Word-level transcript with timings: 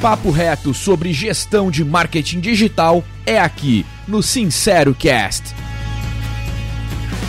papo 0.00 0.30
reto 0.30 0.74
sobre 0.74 1.12
gestão 1.12 1.70
de 1.70 1.84
marketing 1.84 2.40
digital 2.40 3.02
é 3.24 3.38
aqui 3.40 3.84
no 4.06 4.22
Sincero 4.22 4.94
Cast. 4.94 5.54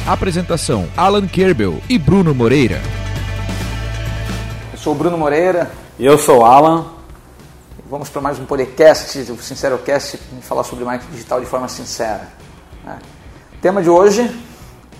Apresentação: 0.05 0.87
Alan 0.95 1.27
Kerbel 1.27 1.81
e 1.89 1.97
Bruno 1.97 2.33
Moreira. 2.33 2.81
Eu 4.71 4.77
sou 4.79 4.93
o 4.93 4.95
Bruno 4.95 5.17
Moreira. 5.17 5.69
E 5.99 6.05
eu 6.05 6.17
sou 6.17 6.41
o 6.41 6.45
Alan. 6.45 6.85
Vamos 7.89 8.09
para 8.09 8.21
mais 8.21 8.37
um 8.37 8.45
podcast, 8.45 9.17
o 9.31 9.37
Sincero 9.41 9.77
Cast, 9.79 10.19
falar 10.41 10.63
sobre 10.63 10.83
marketing 10.85 11.11
digital 11.13 11.39
de 11.39 11.45
forma 11.47 11.67
sincera. 11.67 12.27
Né? 12.85 12.97
Tema 13.61 13.81
de 13.81 13.89
hoje: 13.89 14.29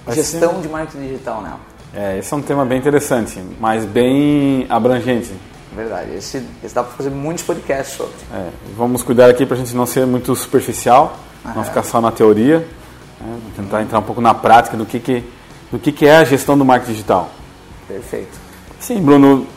Vai 0.05 0.15
gestão 0.15 0.55
ser- 0.55 0.61
de 0.61 0.68
marketing 0.70 1.07
digital, 1.07 1.41
né? 1.41 1.54
É, 1.93 2.18
esse 2.20 2.34
é 2.34 2.38
um 2.38 2.41
tema 2.41 2.65
bem 2.65 2.77
interessante, 2.79 3.41
mas 3.59 3.86
bem 3.86 4.65
abrangente. 4.70 5.31
Verdade. 5.75 6.15
Esse, 6.15 6.43
esse 6.63 6.73
dá 6.73 6.83
para 6.83 6.93
fazer 6.93 7.09
muitos 7.09 7.43
podcasts 7.43 7.97
sobre. 7.97 8.14
É, 8.33 8.50
vamos 8.75 9.04
cuidar 9.04 9.29
aqui 9.29 9.46
para 9.46 9.55
a 9.55 9.60
gente 9.60 9.75
não 9.75 9.86
ser 9.86 10.05
muito 10.05 10.36
superficial, 10.36 11.18
não 11.43 11.51
Aham. 11.51 11.64
ficar 11.64 11.83
só 11.83 12.01
na 12.01 12.11
teoria, 12.11 12.68
né, 13.19 13.39
tentar 13.55 13.82
entrar 13.82 14.00
um 14.00 14.04
pouco 14.04 14.21
na 14.21 14.33
prática 14.33 14.77
do 14.77 14.86
que, 14.86 15.00
que, 15.00 15.24
do 15.71 15.77
que, 15.77 15.91
que 15.91 16.07
é 16.07 16.18
a 16.18 16.24
gestão 16.24 16.57
do 16.57 16.65
marketing 16.65 16.93
digital. 16.93 17.29
Perfeito. 17.88 18.38
Sim, 18.79 19.01
Bruno, 19.01 19.47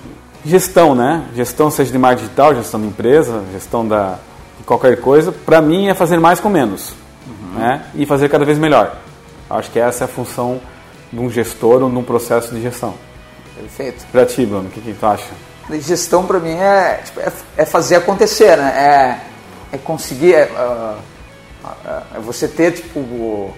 gestão, 0.44 0.94
né? 0.94 1.26
Gestão 1.34 1.70
seja 1.70 1.92
de 1.92 1.98
marketing 1.98 2.24
digital, 2.24 2.54
gestão 2.54 2.80
de 2.80 2.86
empresa, 2.86 3.42
gestão 3.52 3.86
da, 3.86 4.18
de 4.58 4.64
qualquer 4.64 5.00
coisa, 5.00 5.32
para 5.32 5.60
mim 5.60 5.88
é 5.88 5.94
fazer 5.94 6.18
mais 6.18 6.40
com 6.40 6.48
menos 6.48 6.94
né? 7.54 7.84
e 7.94 8.06
fazer 8.06 8.28
cada 8.28 8.44
vez 8.44 8.58
melhor. 8.58 8.96
Acho 9.48 9.70
que 9.70 9.78
essa 9.78 10.04
é 10.04 10.06
a 10.06 10.08
função 10.08 10.60
de 11.12 11.18
um 11.18 11.30
gestor 11.30 11.82
ou 11.82 11.90
de 11.90 11.96
um 11.96 12.02
processo 12.02 12.54
de 12.54 12.62
gestão. 12.62 12.94
Perfeito. 13.54 14.06
Para 14.10 14.24
ti, 14.24 14.46
Bruno, 14.46 14.68
o 14.68 14.70
que, 14.70 14.80
que 14.80 14.94
tu 14.94 15.06
acha? 15.06 15.26
Gestão 15.78 16.26
para 16.26 16.38
mim 16.38 16.54
é, 16.54 17.00
tipo, 17.04 17.20
é, 17.20 17.32
é 17.56 17.64
fazer 17.64 17.96
acontecer, 17.96 18.56
né? 18.56 19.18
É, 19.72 19.76
é 19.76 19.78
conseguir, 19.78 20.34
é, 20.34 20.50
ah, 20.56 20.96
ah, 21.64 22.02
é 22.16 22.20
você 22.20 22.48
ter 22.48 22.72
tipo, 22.72 22.98
o, 22.98 23.54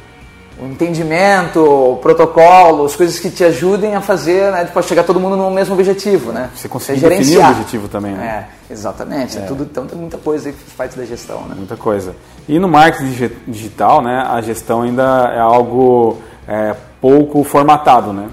o 0.60 0.66
entendimento, 0.66 1.60
o 1.60 1.96
protocolo, 1.96 2.84
as 2.84 2.94
coisas 2.94 3.18
que 3.18 3.30
te 3.30 3.44
ajudem 3.44 3.94
a 3.94 4.00
fazer, 4.00 4.52
né? 4.52 4.64
Tipo, 4.64 4.78
a 4.78 4.82
chegar 4.82 5.04
todo 5.04 5.18
mundo 5.18 5.36
no 5.36 5.50
mesmo 5.50 5.74
objetivo, 5.74 6.32
né? 6.32 6.50
Você 6.54 6.68
conseguir 6.68 7.06
É 7.06 7.08
definir 7.08 7.38
o 7.38 7.48
objetivo 7.48 7.88
também, 7.88 8.12
né? 8.12 8.48
É, 8.68 8.72
exatamente. 8.72 9.38
É. 9.38 9.42
Tudo, 9.42 9.64
então 9.64 9.86
tem 9.86 9.98
muita 9.98 10.18
coisa 10.18 10.48
aí 10.48 10.54
que 10.54 10.70
faz 10.72 10.94
da 10.94 11.04
gestão, 11.04 11.42
né? 11.42 11.54
Muita 11.56 11.76
coisa. 11.76 12.14
E 12.48 12.58
no 12.58 12.68
marketing 12.68 13.10
digi- 13.10 13.36
digital, 13.46 14.02
né, 14.02 14.26
a 14.28 14.40
gestão 14.40 14.82
ainda 14.82 15.32
é 15.34 15.38
algo 15.38 16.18
é, 16.46 16.74
pouco 17.00 17.42
formatado, 17.44 18.12
né? 18.12 18.28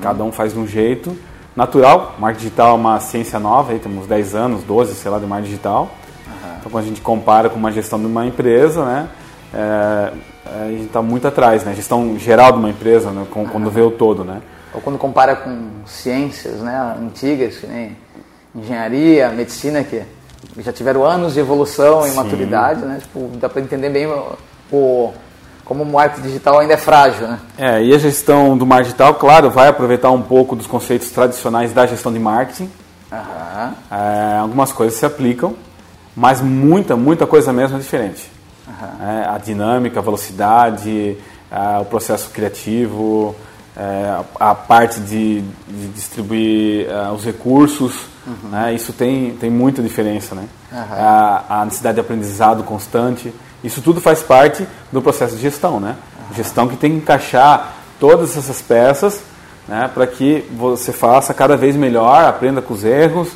Cada 0.00 0.22
um 0.22 0.30
faz 0.30 0.52
de 0.52 0.58
um 0.58 0.66
jeito 0.66 1.16
natural. 1.56 2.14
Marketing 2.18 2.44
digital 2.44 2.70
é 2.70 2.74
uma 2.74 3.00
ciência 3.00 3.38
nova, 3.38 3.72
aí 3.72 3.78
temos 3.78 4.06
10 4.06 4.34
anos, 4.34 4.62
12, 4.64 4.94
sei 4.94 5.10
lá, 5.10 5.18
de 5.18 5.26
marketing 5.26 5.50
digital. 5.50 5.90
Então, 6.58 6.70
quando 6.72 6.84
a 6.84 6.86
gente 6.88 7.00
compara 7.00 7.50
com 7.50 7.56
uma 7.56 7.70
gestão 7.70 7.98
de 8.00 8.06
uma 8.06 8.26
empresa, 8.26 8.84
né, 8.84 9.08
é, 9.52 10.12
a 10.64 10.68
gente 10.70 10.84
está 10.86 11.02
muito 11.02 11.28
atrás, 11.28 11.62
né? 11.64 11.74
Gestão 11.74 12.18
geral 12.18 12.52
de 12.52 12.58
uma 12.58 12.70
empresa, 12.70 13.10
né, 13.10 13.26
com- 13.30 13.46
quando 13.46 13.70
vê 13.70 13.82
o 13.82 13.90
todo, 13.90 14.24
né? 14.24 14.40
Ou 14.72 14.80
quando 14.80 14.98
compara 14.98 15.36
com 15.36 15.68
ciências 15.86 16.60
né, 16.60 16.96
antigas, 17.00 17.56
que 17.58 17.66
nem 17.66 17.96
engenharia, 18.54 19.28
medicina, 19.30 19.84
que 19.84 20.02
já 20.58 20.72
tiveram 20.72 21.04
anos 21.04 21.34
de 21.34 21.40
evolução 21.40 22.06
e 22.06 22.10
Sim. 22.10 22.16
maturidade, 22.16 22.80
né? 22.82 22.98
Tipo, 23.00 23.28
dá 23.36 23.48
para 23.48 23.60
entender 23.60 23.90
bem 23.90 24.06
o- 24.06 25.12
como 25.64 25.82
o 25.82 25.86
marketing 25.86 26.22
digital 26.28 26.58
ainda 26.58 26.74
é 26.74 26.76
frágil, 26.76 27.26
né? 27.26 27.38
É, 27.56 27.82
e 27.82 27.94
a 27.94 27.98
gestão 27.98 28.56
do 28.56 28.66
marketing 28.66 28.90
digital, 28.90 29.14
claro, 29.14 29.50
vai 29.50 29.68
aproveitar 29.68 30.10
um 30.10 30.22
pouco 30.22 30.54
dos 30.54 30.66
conceitos 30.66 31.10
tradicionais 31.10 31.72
da 31.72 31.86
gestão 31.86 32.12
de 32.12 32.18
marketing, 32.18 32.70
Aham, 33.12 33.74
É, 33.90 34.38
algumas 34.38 34.72
coisas 34.72 34.98
se 34.98 35.06
aplicam, 35.06 35.54
mas 36.16 36.40
muita, 36.40 36.96
muita 36.96 37.26
coisa 37.26 37.52
mesmo 37.52 37.76
é 37.76 37.80
diferente. 37.80 38.30
É, 39.00 39.28
a 39.28 39.38
dinâmica, 39.38 40.00
a 40.00 40.02
velocidade, 40.02 41.16
é, 41.50 41.78
o 41.78 41.84
processo 41.84 42.30
criativo, 42.30 43.34
é, 43.76 44.20
a, 44.40 44.50
a 44.50 44.54
parte 44.54 45.00
de, 45.00 45.42
de 45.42 45.88
distribuir 45.88 46.88
é, 46.88 47.10
os 47.10 47.24
recursos, 47.24 48.06
né, 48.44 48.72
isso 48.72 48.92
tem, 48.92 49.36
tem 49.36 49.50
muita 49.50 49.82
diferença. 49.82 50.34
Né? 50.34 50.48
A, 50.72 51.60
a 51.60 51.64
necessidade 51.64 51.96
de 51.96 52.00
aprendizado 52.00 52.64
constante, 52.64 53.32
isso 53.64 53.80
tudo 53.80 54.00
faz 54.00 54.22
parte 54.22 54.66
do 54.92 55.02
processo 55.02 55.34
de 55.34 55.42
gestão. 55.42 55.80
Né? 55.80 55.96
Gestão 56.36 56.68
que 56.68 56.76
tem 56.76 56.92
que 56.92 56.98
encaixar 56.98 57.74
todas 57.98 58.36
essas 58.36 58.60
peças 58.60 59.20
né, 59.66 59.90
para 59.92 60.06
que 60.06 60.46
você 60.52 60.92
faça 60.92 61.32
cada 61.32 61.56
vez 61.56 61.74
melhor, 61.74 62.24
aprenda 62.24 62.60
com 62.60 62.74
os 62.74 62.84
erros 62.84 63.30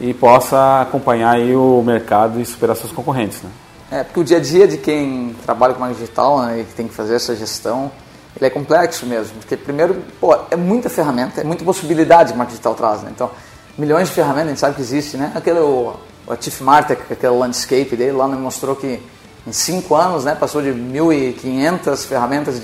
e 0.00 0.12
possa 0.12 0.80
acompanhar 0.80 1.34
aí 1.34 1.54
o 1.54 1.82
mercado 1.82 2.40
e 2.40 2.46
superar 2.46 2.76
seus 2.76 2.92
concorrentes. 2.92 3.42
Né? 3.42 3.50
É, 3.90 4.02
porque 4.02 4.20
o 4.20 4.24
dia 4.24 4.38
a 4.38 4.40
dia 4.40 4.66
de 4.66 4.78
quem 4.78 5.36
trabalha 5.44 5.74
com 5.74 5.80
marketing 5.80 6.00
digital 6.00 6.42
né, 6.42 6.60
e 6.60 6.64
tem 6.64 6.88
que 6.88 6.94
fazer 6.94 7.14
essa 7.14 7.36
gestão, 7.36 7.92
ele 8.36 8.46
é 8.46 8.50
complexo 8.50 9.06
mesmo. 9.06 9.38
Porque, 9.38 9.56
primeiro, 9.56 10.02
pô, 10.20 10.36
é 10.50 10.56
muita 10.56 10.88
ferramenta, 10.88 11.40
é 11.40 11.44
muita 11.44 11.64
possibilidade 11.64 12.30
que 12.30 12.34
o 12.34 12.38
marketing 12.38 12.56
digital 12.56 12.74
traz. 12.74 13.02
Né? 13.02 13.10
Então, 13.14 13.30
milhões 13.78 14.08
de 14.08 14.14
ferramentas, 14.14 14.46
a 14.46 14.50
gente 14.50 14.60
sabe 14.60 14.74
que 14.74 14.80
existe. 14.80 15.16
Né? 15.16 15.30
Aquele, 15.34 15.60
o, 15.60 15.94
o 16.26 16.36
Chief 16.40 16.60
Martech, 16.60 17.00
aquele 17.10 17.36
landscape 17.36 17.94
dele 17.94 18.12
lá, 18.12 18.26
né, 18.26 18.36
mostrou 18.36 18.74
que 18.74 19.00
em 19.46 19.52
cinco 19.52 19.94
anos 19.94 20.24
né, 20.24 20.34
passou 20.34 20.62
de 20.62 20.70
1.500 20.70 22.06
ferramentas 22.06 22.60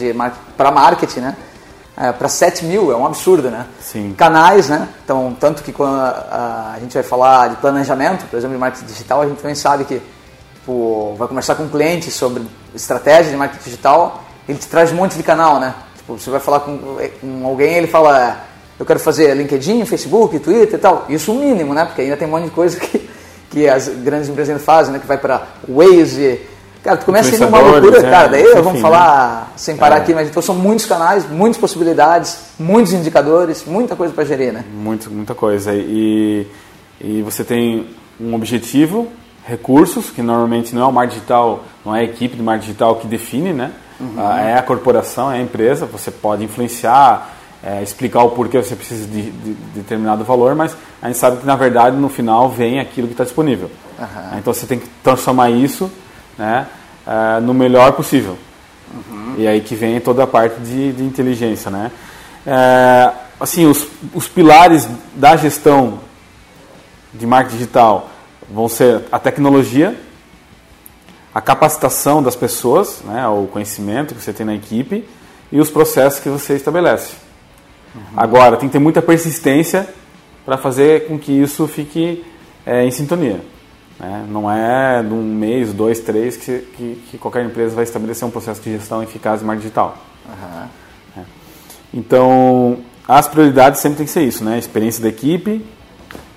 para 0.57 0.71
marketing 0.71 1.21
né, 1.21 1.37
para 2.19 2.29
7 2.29 2.65
mil, 2.65 2.91
é 2.91 2.97
um 2.97 3.05
absurdo, 3.05 3.51
né? 3.51 3.67
Sim. 3.79 4.15
Canais, 4.17 4.71
né? 4.71 4.89
Então, 5.05 5.37
tanto 5.39 5.63
que 5.63 5.71
quando 5.71 6.01
a, 6.01 6.73
a 6.75 6.81
gente 6.81 6.95
vai 6.95 7.03
falar 7.03 7.49
de 7.49 7.57
planejamento, 7.57 8.25
por 8.27 8.39
exemplo, 8.39 8.57
de 8.57 8.61
marketing 8.61 8.87
digital, 8.87 9.21
a 9.21 9.27
gente 9.27 9.39
também 9.39 9.55
sabe 9.55 9.85
que 9.85 10.01
tipo, 10.55 11.15
vai 11.19 11.29
conversar 11.29 11.57
com 11.57 11.65
um 11.65 11.69
cliente 11.69 12.11
sobre 12.11 12.43
estratégia 12.75 13.31
de 13.31 13.37
marketing 13.37 13.65
digital, 13.65 14.25
ele 14.49 14.59
te 14.59 14.67
traz 14.67 14.93
um 14.93 14.95
monte 14.95 15.17
de 15.17 15.23
canal, 15.23 15.61
né? 15.61 15.75
Tipo, 15.97 16.19
você 16.19 16.31
vai 16.31 16.41
falar 16.41 16.61
com, 16.61 16.79
com 17.21 17.47
alguém, 17.47 17.75
ele 17.75 17.87
fala, 17.87 18.47
eu 18.79 18.87
quero 18.87 18.99
fazer 18.99 19.35
LinkedIn, 19.35 19.85
Facebook, 19.85 20.39
Twitter 20.39 20.79
e 20.79 20.83
tal. 20.83 21.05
Isso 21.09 21.33
o 21.33 21.39
mínimo, 21.39 21.75
né? 21.75 21.85
Porque 21.85 22.01
ainda 22.01 22.17
tem 22.17 22.27
um 22.27 22.31
monte 22.31 22.45
de 22.45 22.51
coisa 22.51 22.81
que, 22.81 23.11
que 23.51 23.69
as 23.69 23.89
grandes 23.89 24.29
empresas 24.29 24.51
ainda 24.51 24.65
fazem, 24.65 24.93
né? 24.95 24.99
Que 24.99 25.07
vai 25.07 25.19
para 25.19 25.47
Waze. 25.69 26.41
Cara, 26.83 26.97
tu 26.97 27.05
começa 27.05 27.31
a 27.31 27.35
ir 27.35 27.41
numa 27.41 27.59
loucura, 27.59 27.99
é, 27.99 28.11
cara. 28.11 28.29
Daí 28.29 28.43
enfim, 28.43 28.55
vamos 28.63 28.75
né? 28.75 28.81
falar 28.81 29.53
sem 29.57 29.77
parar 29.77 29.97
É. 29.97 29.99
aqui, 30.01 30.15
mas 30.15 30.29
então 30.29 30.43
são 30.43 30.55
muitos 30.55 30.87
canais, 30.87 31.29
muitas 31.31 31.61
possibilidades, 31.61 32.39
muitos 32.59 32.93
indicadores, 32.93 33.65
muita 33.67 33.95
coisa 33.95 34.15
para 34.15 34.25
gerir, 34.25 34.53
né? 34.53 34.65
Muito, 34.73 35.11
muita 35.11 35.35
coisa. 35.35 35.75
E, 35.75 36.47
e 37.01 37.21
você 37.23 37.45
tem 37.45 37.87
um 38.19 38.35
objetivo, 38.35 39.09
recursos, 39.47 40.11
que 40.11 40.23
normalmente 40.23 40.75
não 40.75 40.83
é 40.83 40.87
o 40.87 40.93
marketing 40.93 41.17
digital, 41.19 41.65
não 41.85 41.95
é 41.95 42.01
a 42.01 42.05
equipe 42.05 42.35
de 42.37 42.43
marketing 42.43 42.67
digital 42.69 42.97
que 42.97 43.07
define, 43.07 43.53
né? 43.53 43.73
Ah, 44.17 44.41
É 44.41 44.55
a 44.57 44.63
corporação, 44.63 45.31
é 45.31 45.37
a 45.37 45.41
empresa. 45.43 45.85
Você 45.85 46.11
pode 46.11 46.43
influenciar, 46.43 47.35
é, 47.63 47.83
explicar 47.83 48.23
o 48.23 48.31
porquê 48.31 48.57
você 48.57 48.75
precisa 48.75 49.07
de, 49.07 49.23
de- 49.31 49.53
de 49.53 49.55
determinado 49.75 50.25
valor, 50.25 50.55
mas 50.55 50.75
a 51.03 51.09
gente 51.09 51.19
sabe 51.19 51.37
que 51.39 51.47
na 51.47 51.57
verdade 51.57 51.95
no 51.97 52.09
final 52.09 52.49
vem 52.49 52.81
aquilo 52.81 53.07
que 53.07 53.13
está 53.13 53.25
disponível. 53.25 53.71
Aham. 53.99 54.39
Então 54.39 54.55
você 54.55 54.65
tem 54.65 54.79
que 54.79 54.89
transformar 55.03 55.51
isso 55.51 55.91
né, 56.39 56.67
ah, 57.07 57.41
no 57.41 57.55
melhor 57.55 57.93
possível. 57.93 58.37
E 59.37 59.47
aí 59.47 59.61
que 59.61 59.75
vem 59.75 60.01
toda 60.01 60.25
a 60.25 60.27
parte 60.27 60.61
de, 60.61 60.93
de 60.93 61.03
inteligência, 61.03 61.71
né? 61.71 61.91
É, 62.47 63.13
assim, 63.39 63.67
os, 63.67 63.87
os 64.15 64.27
pilares 64.29 64.89
da 65.15 65.37
gestão 65.37 66.01
de 67.13 67.27
marketing 67.27 67.57
digital 67.57 68.11
vão 68.51 68.69
ser 68.69 69.03
a 69.13 69.19
tecnologia, 69.19 69.99
a 71.33 71.41
capacitação 71.41 72.23
das 72.23 72.35
pessoas, 72.35 73.03
né, 73.05 73.27
o 73.29 73.47
conhecimento 73.47 74.15
que 74.15 74.21
você 74.21 74.33
tem 74.33 74.45
na 74.45 74.55
equipe 74.55 75.05
e 75.53 75.61
os 75.61 75.71
processos 75.71 76.19
que 76.21 76.29
você 76.29 76.55
estabelece. 76.55 77.15
Agora, 78.17 78.57
tem 78.57 78.69
que 78.69 78.73
ter 78.73 78.79
muita 78.79 79.03
persistência 79.03 79.89
para 80.45 80.57
fazer 80.57 81.07
com 81.07 81.19
que 81.19 81.33
isso 81.33 81.67
fique 81.67 82.25
é, 82.65 82.85
em 82.85 82.91
sintonia. 82.91 83.41
Né? 84.01 84.25
Não 84.29 84.51
é 84.51 85.03
de 85.03 85.13
um 85.13 85.23
mês, 85.23 85.73
dois, 85.73 86.01
três 86.01 86.37
que, 86.37 86.59
que, 86.77 87.03
que 87.11 87.19
qualquer 87.19 87.45
empresa 87.45 87.75
vai 87.75 87.85
estabelecer 87.85 88.27
um 88.27 88.31
processo 88.31 88.61
de 88.63 88.73
gestão 88.73 89.03
eficaz 89.03 89.41
de 89.41 89.47
marketing 89.47 89.63
digital. 89.69 89.97
Aham. 90.27 90.69
Então, 91.93 92.79
as 93.07 93.27
prioridades 93.27 93.81
sempre 93.81 93.99
tem 93.99 94.07
que 94.07 94.13
ser 94.13 94.23
isso, 94.23 94.45
né? 94.45 94.55
A 94.55 94.59
experiência 94.59 95.03
da 95.03 95.09
equipe 95.09 95.65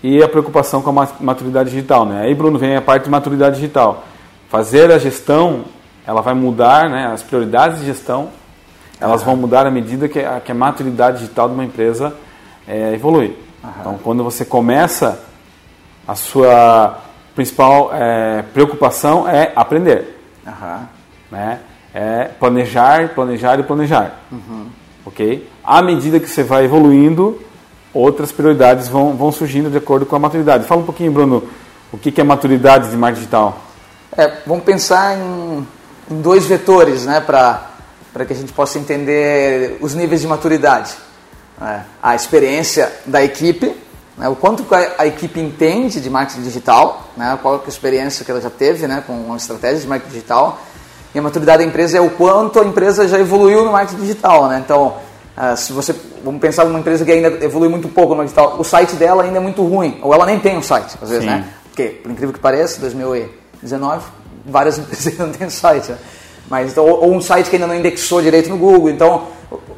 e 0.01 0.21
a 0.21 0.27
preocupação 0.27 0.81
com 0.81 0.89
a 0.89 0.93
ma- 0.93 1.11
maturidade 1.19 1.69
digital, 1.69 2.05
né? 2.05 2.23
Aí, 2.23 2.33
Bruno, 2.33 2.57
vem 2.57 2.75
a 2.75 2.81
parte 2.81 3.03
de 3.03 3.09
maturidade 3.11 3.55
digital. 3.55 4.03
Fazer 4.49 4.91
a 4.91 4.97
gestão, 4.97 5.65
ela 6.05 6.21
vai 6.21 6.33
mudar, 6.33 6.89
né? 6.89 7.05
As 7.13 7.21
prioridades 7.21 7.79
de 7.79 7.85
gestão, 7.85 8.29
elas 8.99 9.21
vão 9.21 9.35
mudar 9.35 9.67
à 9.67 9.71
medida 9.71 10.09
que 10.09 10.19
a, 10.19 10.39
que 10.39 10.51
a 10.51 10.55
maturidade 10.55 11.19
digital 11.19 11.47
de 11.47 11.53
uma 11.53 11.63
empresa 11.63 12.15
eh, 12.67 12.93
evolui. 12.95 13.37
Então, 13.79 13.99
quando 14.03 14.23
você 14.23 14.43
começa, 14.43 15.23
a 16.07 16.15
sua 16.15 16.99
principal 17.35 17.91
eh, 17.93 18.43
preocupação 18.53 19.27
é 19.27 19.51
aprender 19.55 20.19
Aham. 20.45 20.87
né? 21.31 21.59
É 21.93 22.25
planejar, 22.39 23.09
planejar 23.09 23.59
e 23.59 23.63
planejar, 23.63 24.19
ok? 25.05 25.47
À 25.63 25.81
medida 25.81 26.19
que 26.19 26.27
você 26.27 26.41
vai 26.43 26.65
evoluindo, 26.65 27.39
outras 27.93 28.31
prioridades 28.31 28.87
vão, 28.87 29.15
vão 29.15 29.31
surgindo 29.31 29.69
de 29.69 29.77
acordo 29.77 30.03
com 30.05 30.15
a 30.15 30.19
maturidade. 30.19 30.65
Fala 30.65 30.81
um 30.81 30.85
pouquinho, 30.85 31.11
Bruno, 31.11 31.43
O 31.93 31.97
que, 31.99 32.11
que 32.11 32.19
é 32.19 32.23
maturidade 32.23 32.89
de 32.89 32.97
marketing 32.97 33.19
digital? 33.19 33.61
É, 34.17 34.39
vamos 34.47 34.63
pensar 34.63 35.15
em, 35.15 35.67
em 36.09 36.21
dois 36.21 36.47
vetores, 36.47 37.05
né, 37.05 37.21
para 37.21 38.25
que 38.25 38.33
a 38.33 38.35
gente 38.35 38.51
possa 38.51 38.79
entender 38.79 39.77
os 39.79 39.93
níveis 39.93 40.21
de 40.21 40.27
maturidade. 40.27 40.95
É, 41.61 41.81
a 42.01 42.15
experiência 42.15 42.91
da 43.05 43.23
equipe, 43.23 43.75
né, 44.17 44.27
o 44.27 44.35
quanto 44.35 44.65
a, 44.97 45.07
equipe 45.07 45.39
entende 45.39 45.99
de 45.99 46.09
marketing 46.09 46.43
digital, 46.43 47.09
né, 47.17 47.37
qual 47.41 47.55
é 47.55 47.59
a 47.65 47.67
experiência 47.67 48.23
que 48.23 48.31
ela 48.31 48.41
já 48.41 48.49
teve 48.49 48.87
né, 48.87 49.03
com 49.05 49.13
uma 49.13 49.37
estratégia 49.37 49.79
de 49.79 49.87
marketing 49.87 50.13
digital, 50.13 50.59
e 51.13 51.19
a 51.19 51.21
maturidade 51.21 51.63
da 51.63 51.69
empresa 51.69 51.97
é 51.97 52.01
o 52.01 52.09
quanto 52.09 52.59
a 52.59 52.65
empresa 52.65 53.07
já 53.07 53.19
evoluiu 53.19 53.63
no 53.63 53.71
marketing 53.71 54.01
digital. 54.01 54.47
Né? 54.47 54.63
Então, 54.65 54.95
uh, 55.37 55.55
se 55.55 55.71
você 55.71 55.95
vamos 56.23 56.41
pensar 56.41 56.65
numa 56.65 56.79
empresa 56.79 57.05
que 57.05 57.11
ainda 57.11 57.27
evolui 57.43 57.69
muito 57.69 57.87
pouco 57.87 58.09
no 58.11 58.17
marketing 58.17 58.35
digital, 58.35 58.59
o 58.59 58.63
site 58.63 58.95
dela 58.95 59.23
ainda 59.23 59.37
é 59.37 59.39
muito 59.39 59.63
ruim, 59.63 59.99
ou 60.01 60.13
ela 60.13 60.25
nem 60.25 60.39
tem 60.39 60.57
um 60.57 60.61
site, 60.63 60.95
às 61.01 61.09
vezes, 61.09 61.23
Sim. 61.23 61.29
né? 61.29 61.45
Porque, 61.65 61.89
por 61.89 62.11
incrível 62.11 62.33
que 62.33 62.39
pareça, 62.39 62.79
2019, 62.81 64.05
várias 64.45 64.77
empresas 64.79 65.17
não 65.17 65.31
têm 65.31 65.49
site. 65.49 65.91
Né? 65.91 65.97
Mas, 66.49 66.71
então, 66.71 66.85
ou, 66.85 67.03
ou 67.05 67.13
um 67.13 67.21
site 67.21 67.49
que 67.49 67.55
ainda 67.55 67.67
não 67.67 67.75
indexou 67.75 68.21
direito 68.21 68.49
no 68.49 68.57
Google. 68.57 68.89
Então, 68.89 69.27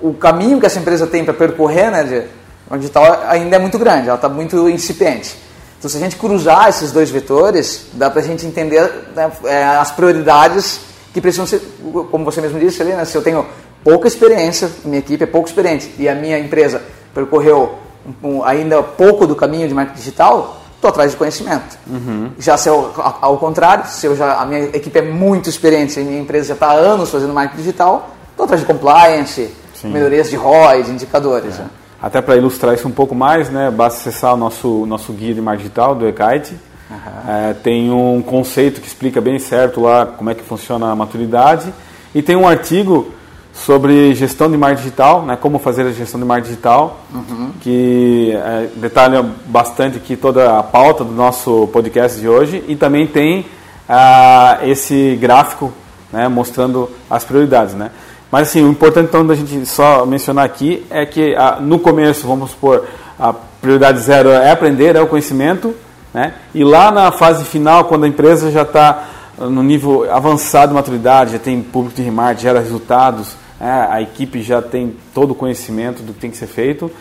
o 0.02 0.14
caminho 0.14 0.60
que 0.60 0.66
essa 0.66 0.80
empresa 0.80 1.06
tem 1.08 1.24
para 1.24 1.34
percorrer 1.34 1.92
né, 1.92 2.04
de, 2.04 2.24
no 2.70 2.78
digital 2.78 3.24
ainda 3.28 3.56
é 3.56 3.60
muito 3.60 3.78
grande, 3.78 4.08
ela 4.08 4.16
está 4.16 4.30
muito 4.30 4.70
incipiente. 4.70 5.38
Então, 5.78 5.90
se 5.90 5.98
a 5.98 6.00
gente 6.00 6.16
cruzar 6.16 6.70
esses 6.70 6.92
dois 6.92 7.10
vetores, 7.10 7.88
dá 7.94 8.10
para 8.10 8.22
a 8.22 8.24
gente 8.24 8.46
entender 8.46 8.90
né, 9.16 9.32
é, 9.44 9.64
as 9.64 9.92
prioridades 9.92 10.80
que 11.14 11.22
precisam 11.22 11.46
ser, 11.46 11.62
como 12.10 12.26
você 12.26 12.42
mesmo 12.42 12.60
disse 12.60 12.82
ali, 12.82 12.94
né, 12.94 13.06
se 13.06 13.16
eu 13.16 13.22
tenho 13.22 13.46
pouca 13.84 14.08
experiência, 14.08 14.70
minha 14.84 14.98
equipe 14.98 15.24
é 15.24 15.28
pouco 15.28 15.48
experiente 15.48 15.94
e 16.00 16.10
a 16.10 16.16
minha 16.16 16.40
empresa 16.40 16.82
percorreu 17.14 17.76
um, 18.24 18.44
ainda 18.44 18.82
pouco 18.82 19.28
do 19.28 19.36
caminho 19.36 19.68
de 19.68 19.74
marketing 19.74 20.00
digital, 20.00 20.62
estou 20.76 20.90
atrás 20.90 21.12
de 21.12 21.18
conhecimento. 21.18 21.78
Uhum. 21.88 22.32
Já 22.40 22.58
se 22.58 22.68
eu, 22.68 22.92
ao 23.22 23.38
contrário, 23.38 23.86
se 23.88 24.08
eu 24.08 24.16
já, 24.16 24.42
a 24.42 24.46
minha 24.46 24.62
equipe 24.76 24.98
é 24.98 25.02
muito 25.02 25.50
experiente 25.50 26.00
e 26.00 26.04
minha 26.04 26.20
empresa 26.20 26.48
já 26.48 26.54
está 26.56 26.68
há 26.68 26.74
anos 26.74 27.10
fazendo 27.10 27.34
marketing 27.34 27.62
digital, 27.62 28.16
estou 28.32 28.46
atrás 28.46 28.62
de 28.62 28.68
compliance, 28.68 29.54
Sim. 29.74 29.90
melhorias 29.90 30.30
de 30.30 30.36
ROI, 30.36 30.84
de 30.84 30.92
indicadores. 30.92 31.56
É. 31.60 31.60
Né? 31.60 31.70
Até 32.06 32.22
para 32.22 32.36
ilustrar 32.36 32.76
isso 32.76 32.88
um 32.88 32.92
pouco 32.92 33.16
mais, 33.16 33.50
né, 33.50 33.72
basta 33.72 34.00
acessar 34.00 34.36
o 34.36 34.38
nosso, 34.38 34.86
nosso 34.86 35.12
guia 35.12 35.34
de 35.34 35.42
marketing 35.42 35.64
digital 35.64 35.96
do 35.96 36.08
Ekite. 36.08 36.54
Uhum. 36.88 36.98
É, 37.28 37.54
tem 37.56 37.92
um 37.92 38.22
conceito 38.22 38.80
que 38.80 38.86
explica 38.86 39.20
bem 39.20 39.40
certo 39.40 39.82
lá 39.82 40.06
como 40.06 40.30
é 40.30 40.36
que 40.36 40.44
funciona 40.44 40.92
a 40.92 40.96
maturidade. 40.96 41.74
E 42.14 42.22
tem 42.22 42.36
um 42.36 42.48
artigo 42.48 43.12
sobre 43.52 44.14
gestão 44.14 44.52
de 44.52 44.56
marketing 44.56 44.84
digital, 44.84 45.26
né, 45.26 45.36
como 45.36 45.58
fazer 45.58 45.82
a 45.82 45.92
gestão 45.92 46.20
de 46.20 46.28
marketing 46.28 46.50
digital, 46.52 47.00
uhum. 47.12 47.50
que 47.60 48.34
é, 48.36 48.68
detalha 48.76 49.26
bastante 49.48 49.98
aqui 49.98 50.16
toda 50.16 50.60
a 50.60 50.62
pauta 50.62 51.04
do 51.04 51.12
nosso 51.12 51.68
podcast 51.74 52.20
de 52.20 52.30
hoje. 52.30 52.64
E 52.68 52.76
também 52.76 53.08
tem 53.08 53.48
ah, 53.90 54.60
esse 54.62 55.18
gráfico 55.20 55.74
né, 56.14 56.28
mostrando 56.28 56.88
as 57.10 57.24
prioridades. 57.24 57.74
Né. 57.74 57.90
Mas 58.32 58.50
assim, 58.50 58.64
o 58.64 58.70
importante 58.70 59.08
então 59.10 59.26
da 59.26 59.36
gente 59.36 59.66
só 59.66 60.06
mencionar 60.06 60.46
aqui 60.46 60.86
é 60.90 61.06
que 61.06 61.36
ah, 61.36 61.58
no 61.62 61.80
começo, 61.80 62.28
vamos 62.28 62.52
supor, 62.52 62.86
a 63.20 63.34
prioridade 63.34 64.00
zero 64.00 64.30
é 64.30 64.52
aprender, 64.52 64.96
é 64.96 65.02
o 65.02 65.08
conhecimento, 65.08 65.74
né? 66.14 66.34
e 66.54 66.64
lá 66.64 66.92
na 66.92 67.12
fase 67.12 67.46
final, 67.46 67.86
quando 67.86 68.04
a 68.04 68.08
empresa 68.08 68.52
já 68.52 68.64
está 68.64 69.08
ah, 69.38 69.46
no 69.46 69.64
nível 69.64 70.12
avançado 70.12 70.70
de 70.70 70.76
maturidade, 70.76 71.34
já 71.34 71.40
tem 71.40 71.62
público 71.62 71.96
de 71.96 72.02
remarketing, 72.02 72.42
gera 72.42 72.60
resultados, 72.60 73.36
né? 73.60 73.88
a 73.90 74.02
equipe 74.02 74.42
já 74.42 74.62
tem 74.62 74.96
todo 75.14 75.32
o 75.32 75.36
conhecimento 75.36 76.02
do 76.02 76.14
que 76.14 76.20
tem 76.20 76.32
que 76.32 76.38
ser 76.38 76.48
feito, 76.48 76.92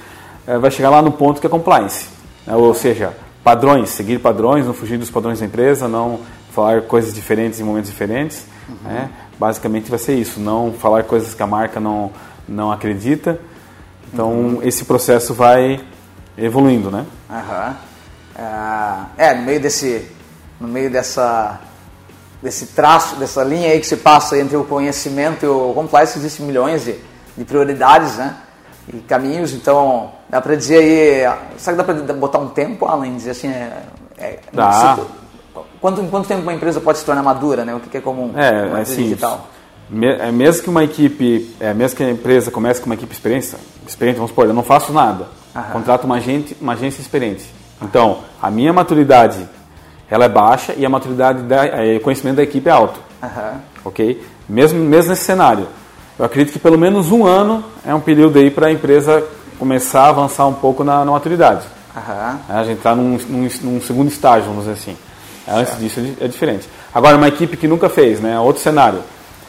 é, 0.46 0.58
vai 0.58 0.70
chegar 0.70 0.90
lá 0.90 1.00
no 1.02 1.10
ponto 1.10 1.40
que 1.40 1.46
é 1.46 1.50
compliance, 1.50 2.06
né? 2.46 2.54
ou 2.54 2.74
seja, 2.74 3.12
padrões, 3.42 3.90
seguir 3.90 4.18
padrões, 4.20 4.66
não 4.66 4.74
fugir 4.74 4.98
dos 4.98 5.10
padrões 5.10 5.40
da 5.40 5.46
empresa, 5.46 5.88
não 5.88 6.20
falar 6.54 6.82
coisas 6.82 7.12
diferentes 7.12 7.58
em 7.58 7.64
momentos 7.64 7.90
diferentes, 7.90 8.46
uhum. 8.68 8.76
né? 8.84 9.10
Basicamente 9.38 9.90
vai 9.90 9.98
ser 9.98 10.14
isso, 10.14 10.40
não 10.40 10.72
falar 10.72 11.04
coisas 11.04 11.34
que 11.34 11.42
a 11.42 11.46
marca 11.46 11.80
não, 11.80 12.10
não 12.48 12.70
acredita. 12.70 13.38
Então 14.12 14.30
uhum. 14.30 14.62
esse 14.62 14.84
processo 14.84 15.34
vai 15.34 15.80
evoluindo, 16.36 16.90
né? 16.90 17.04
Uhum. 17.30 17.74
é, 19.16 19.34
no 19.34 19.42
meio 19.42 19.60
desse, 19.60 20.08
no 20.60 20.68
meio 20.68 20.90
dessa, 20.90 21.60
desse 22.42 22.66
traço, 22.66 23.16
dessa 23.16 23.42
linha 23.42 23.70
aí 23.70 23.80
que 23.80 23.86
se 23.86 23.96
passa 23.96 24.38
entre 24.38 24.56
o 24.56 24.64
conhecimento 24.64 25.44
e 25.44 25.48
o 25.48 25.72
compliance, 25.74 26.18
existem 26.18 26.46
milhões 26.46 26.84
de, 26.84 26.96
de 27.36 27.44
prioridades, 27.44 28.16
né? 28.16 28.36
E 28.92 28.98
caminhos, 28.98 29.52
então 29.52 30.12
dá 30.28 30.40
para 30.40 30.54
dizer 30.56 30.78
aí, 30.78 31.38
será 31.56 31.76
que 31.76 31.82
dá 31.82 32.04
para 32.04 32.14
botar 32.14 32.38
um 32.38 32.48
tempo, 32.48 32.84
Alan, 32.84 33.16
dizer 33.16 33.30
assim, 33.30 33.48
é, 33.48 33.82
é, 34.18 34.38
dá. 34.52 34.98
Quanto, 35.84 36.02
quanto 36.04 36.26
tempo 36.26 36.40
uma 36.40 36.54
empresa 36.54 36.80
pode 36.80 36.96
se 36.96 37.04
tornar 37.04 37.22
madura, 37.22 37.62
né? 37.62 37.74
O 37.74 37.78
que 37.78 37.98
é 37.98 38.00
comum 38.00 38.32
é, 38.34 38.80
assim, 38.80 39.02
digital? 39.02 39.50
É, 40.18 40.32
mesmo 40.32 40.62
que 40.62 40.70
uma 40.70 40.82
equipe, 40.82 41.54
é, 41.60 41.74
mesmo 41.74 41.94
que 41.94 42.02
a 42.02 42.10
empresa 42.10 42.50
comece 42.50 42.80
com 42.80 42.86
uma 42.86 42.94
equipe 42.94 43.12
experiente, 43.12 43.54
experiente, 43.86 44.16
vamos 44.16 44.30
supor, 44.30 44.46
eu 44.46 44.54
não 44.54 44.62
faço 44.62 44.94
nada, 44.94 45.26
Aham. 45.54 45.72
contrato 45.74 46.04
uma, 46.04 46.16
agente, 46.16 46.56
uma 46.58 46.72
agência 46.72 47.02
experiente. 47.02 47.44
Então, 47.82 48.20
a 48.40 48.50
minha 48.50 48.72
maturidade 48.72 49.46
ela 50.08 50.24
é 50.24 50.28
baixa 50.30 50.72
e 50.74 50.86
a 50.86 50.88
maturidade 50.88 51.42
da 51.42 51.66
é, 51.66 51.98
conhecimento 51.98 52.36
da 52.36 52.42
equipe 52.42 52.66
é 52.66 52.72
alto. 52.72 52.98
Ok? 53.84 54.26
Mesmo, 54.48 54.80
mesmo 54.80 55.10
nesse 55.10 55.24
cenário, 55.24 55.66
eu 56.18 56.24
acredito 56.24 56.54
que 56.54 56.58
pelo 56.58 56.78
menos 56.78 57.12
um 57.12 57.26
ano 57.26 57.62
é 57.84 57.94
um 57.94 58.00
período 58.00 58.38
aí 58.38 58.50
para 58.50 58.68
a 58.68 58.72
empresa 58.72 59.22
começar 59.58 60.04
a 60.04 60.08
avançar 60.08 60.46
um 60.46 60.54
pouco 60.54 60.82
na, 60.82 61.04
na 61.04 61.12
maturidade. 61.12 61.66
Aham. 61.94 62.40
A 62.48 62.64
gente 62.64 62.78
está 62.78 62.94
num, 62.94 63.18
num, 63.28 63.48
num 63.60 63.80
segundo 63.82 64.08
estágio, 64.08 64.48
vamos 64.48 64.64
dizer 64.64 64.80
assim. 64.80 64.96
Antes 65.46 65.78
disso 65.78 66.00
é 66.20 66.26
diferente. 66.26 66.68
Agora, 66.92 67.16
uma 67.16 67.28
equipe 67.28 67.56
que 67.56 67.68
nunca 67.68 67.88
fez, 67.88 68.20
né? 68.20 68.38
Outro 68.38 68.62
cenário. 68.62 69.00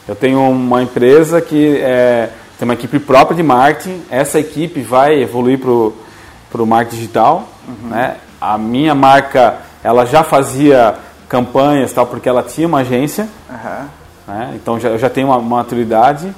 Eu 0.06 0.14
tenho 0.14 0.40
uma 0.50 0.82
empresa 0.82 1.40
que 1.40 1.78
é, 1.78 2.30
tem 2.58 2.66
uma 2.66 2.74
equipe 2.74 2.98
própria 2.98 3.36
de 3.36 3.42
marketing. 3.42 4.02
Essa 4.10 4.38
equipe 4.38 4.80
vai 4.80 5.20
evoluir 5.20 5.58
para 5.58 6.62
o 6.62 6.66
marketing 6.66 6.96
digital. 6.96 7.48
Uhum. 7.66 7.88
Né? 7.88 8.16
A 8.40 8.58
minha 8.58 8.94
marca, 8.94 9.58
ela 9.82 10.04
já 10.04 10.22
fazia 10.22 10.96
campanhas 11.28 11.92
tal, 11.92 12.06
porque 12.06 12.28
ela 12.28 12.42
tinha 12.42 12.68
uma 12.68 12.78
agência. 12.78 13.28
Uhum. 13.50 13.86
Né? 14.28 14.52
Então, 14.54 14.78
já, 14.78 14.90
eu 14.90 14.98
já 14.98 15.10
tenho 15.10 15.28
uma 15.28 15.40
maturidade. 15.40 16.32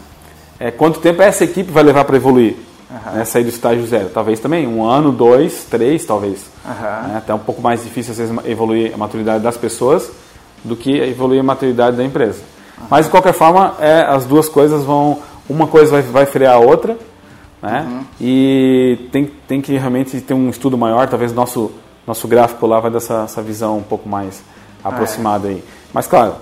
É, 0.59 0.71
quanto 0.71 1.01
tempo 1.01 1.21
essa 1.21 1.45
equipe 1.45 1.71
vai 1.71 1.83
levar 1.83 2.05
para 2.05 2.17
evoluir? 2.17 2.57
Uhum. 2.91 3.13
Né, 3.13 3.25
sair 3.25 3.43
do 3.45 3.51
estágio 3.51 3.87
zero. 3.87 4.09
Talvez 4.09 4.41
também 4.41 4.67
um 4.67 4.83
ano, 4.83 5.13
dois, 5.13 5.67
três, 5.71 6.07
talvez. 6.07 6.47
Uhum. 6.65 7.09
Né, 7.09 7.15
até 7.19 7.35
um 7.35 7.39
pouco 7.39 7.61
mais 7.61 7.85
difícil, 7.85 8.13
às 8.13 8.19
vezes, 8.19 8.37
evoluir 8.47 8.95
a 8.95 8.97
maturidade 8.97 9.45
das 9.45 9.59
pessoas 9.59 10.11
do 10.65 10.75
que 10.75 10.97
evoluir 10.99 11.41
a 11.41 11.43
maturidade 11.43 11.97
da 11.97 12.05
empresa. 12.05 12.41
Uhum. 12.79 12.87
Mas, 12.91 13.05
de 13.05 13.11
qualquer 13.11 13.35
forma, 13.35 13.75
é, 13.79 14.01
as 14.03 14.25
duas 14.25 14.49
coisas 14.49 14.85
vão... 14.85 15.19
Uma 15.49 15.67
coisa 15.67 15.93
vai, 15.93 16.03
vai 16.03 16.27
frear 16.27 16.55
a 16.55 16.59
outra, 16.59 16.97
né? 17.63 17.87
Uhum. 17.89 18.05
E 18.21 19.09
tem, 19.13 19.27
tem 19.47 19.61
que 19.61 19.77
realmente 19.77 20.21
ter 20.21 20.35
um 20.35 20.51
estudo 20.51 20.77
maior, 20.77 21.09
talvez 21.09 21.33
nosso 21.33 21.71
nosso 22.07 22.27
gráfico 22.27 22.67
lá 22.67 22.81
vai 22.81 22.91
dar 22.91 22.99
essa, 22.99 23.25
essa 23.25 23.43
visão 23.43 23.77
um 23.77 23.83
pouco 23.83 24.09
mais 24.09 24.43
aproximada 24.83 25.47
ah, 25.47 25.51
é. 25.51 25.55
aí. 25.55 25.65
Mas, 25.93 26.07
claro, 26.07 26.37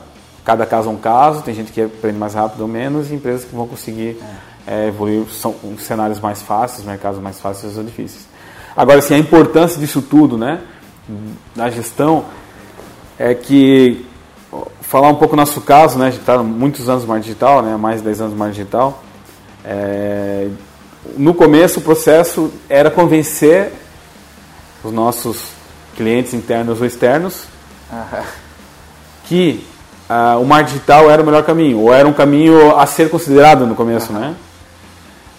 cada 0.44 0.64
caso 0.64 0.88
é 0.88 0.92
um 0.92 0.96
caso, 0.96 1.42
tem 1.42 1.52
gente 1.52 1.72
que 1.72 1.82
aprende 1.82 2.16
mais 2.16 2.34
rápido 2.34 2.60
ou 2.60 2.68
menos 2.68 3.10
e 3.10 3.14
empresas 3.14 3.44
que 3.44 3.54
vão 3.54 3.66
conseguir... 3.66 4.16
É 4.20 4.55
é, 4.66 4.88
evoluir, 4.88 5.24
são 5.30 5.54
cenários 5.78 6.20
mais 6.20 6.42
fáceis, 6.42 6.84
mercados 6.84 7.20
mais 7.20 7.40
fáceis 7.40 7.76
ou 7.78 7.84
difíceis. 7.84 8.26
Agora, 8.76 8.98
assim, 8.98 9.14
a 9.14 9.18
importância 9.18 9.78
disso 9.78 10.02
tudo, 10.02 10.36
né, 10.36 10.60
da 11.54 11.70
gestão, 11.70 12.24
é 13.18 13.34
que, 13.34 14.04
falar 14.80 15.08
um 15.08 15.14
pouco 15.14 15.36
nosso 15.36 15.60
caso, 15.60 15.98
né, 15.98 16.08
a 16.08 16.10
gente 16.10 16.20
está 16.20 16.42
muitos 16.42 16.88
anos 16.88 17.02
no 17.02 17.08
marketing 17.08 17.28
digital, 17.28 17.62
né, 17.62 17.76
mais 17.76 17.98
de 17.98 18.04
10 18.04 18.20
anos 18.20 18.32
no 18.32 18.38
marketing 18.38 18.60
digital, 18.60 19.02
é, 19.64 20.48
no 21.16 21.32
começo 21.32 21.80
o 21.80 21.82
processo 21.82 22.52
era 22.68 22.90
convencer 22.90 23.72
os 24.82 24.92
nossos 24.92 25.50
clientes 25.96 26.34
internos 26.34 26.80
ou 26.80 26.86
externos 26.86 27.44
que 29.24 29.64
uh, 30.08 30.40
o 30.40 30.44
marketing 30.44 30.74
digital 30.74 31.10
era 31.10 31.22
o 31.22 31.24
melhor 31.24 31.44
caminho, 31.44 31.80
ou 31.80 31.92
era 31.92 32.06
um 32.06 32.12
caminho 32.12 32.76
a 32.76 32.86
ser 32.86 33.10
considerado 33.10 33.66
no 33.66 33.74
começo, 33.74 34.12
né? 34.12 34.34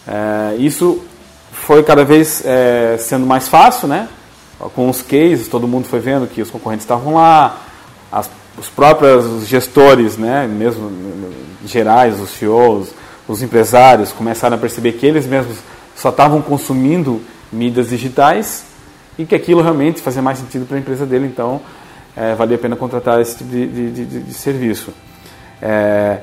É, 0.08 0.56
isso 0.58 1.04
foi 1.52 1.84
cada 1.84 2.06
vez 2.06 2.42
é, 2.46 2.96
sendo 2.98 3.26
mais 3.26 3.50
fácil, 3.50 3.88
né? 3.88 4.08
Com 4.74 4.90
os 4.90 5.02
cases, 5.02 5.48
todo 5.48 5.68
mundo 5.68 5.86
foi 5.86 6.00
vendo 6.00 6.26
que 6.28 6.42
os 6.42 6.50
concorrentes 6.50 6.84
estavam 6.84 7.14
lá, 7.14 7.62
as, 8.12 8.30
os 8.58 8.70
próprios 8.70 9.46
gestores, 9.48 10.18
né, 10.18 10.48
mesmo 10.48 10.92
gerais, 11.64 12.20
os 12.20 12.32
CEOs, 12.32 12.90
os 13.28 13.44
empresários, 13.44 14.12
começaram 14.12 14.56
a 14.56 14.60
perceber 14.60 14.94
que 14.94 15.06
eles 15.06 15.28
mesmos 15.28 15.58
só 15.96 16.10
estavam 16.10 16.42
consumindo 16.42 17.22
mídias 17.52 17.90
digitais 17.90 18.66
e 19.16 19.26
que 19.26 19.36
aquilo 19.36 19.62
realmente 19.62 20.02
fazia 20.02 20.24
mais 20.24 20.40
sentido 20.40 20.66
para 20.66 20.78
a 20.78 20.80
empresa 20.80 21.06
dele, 21.06 21.28
então 21.28 21.62
é, 22.16 22.34
valia 22.34 22.56
a 22.56 22.60
pena 22.60 22.76
contratar 22.76 23.22
esse 23.22 23.38
tipo 23.38 23.52
de, 23.52 23.68
de, 23.68 24.06
de, 24.06 24.20
de 24.22 24.34
serviço. 24.34 24.92
É, 25.62 26.22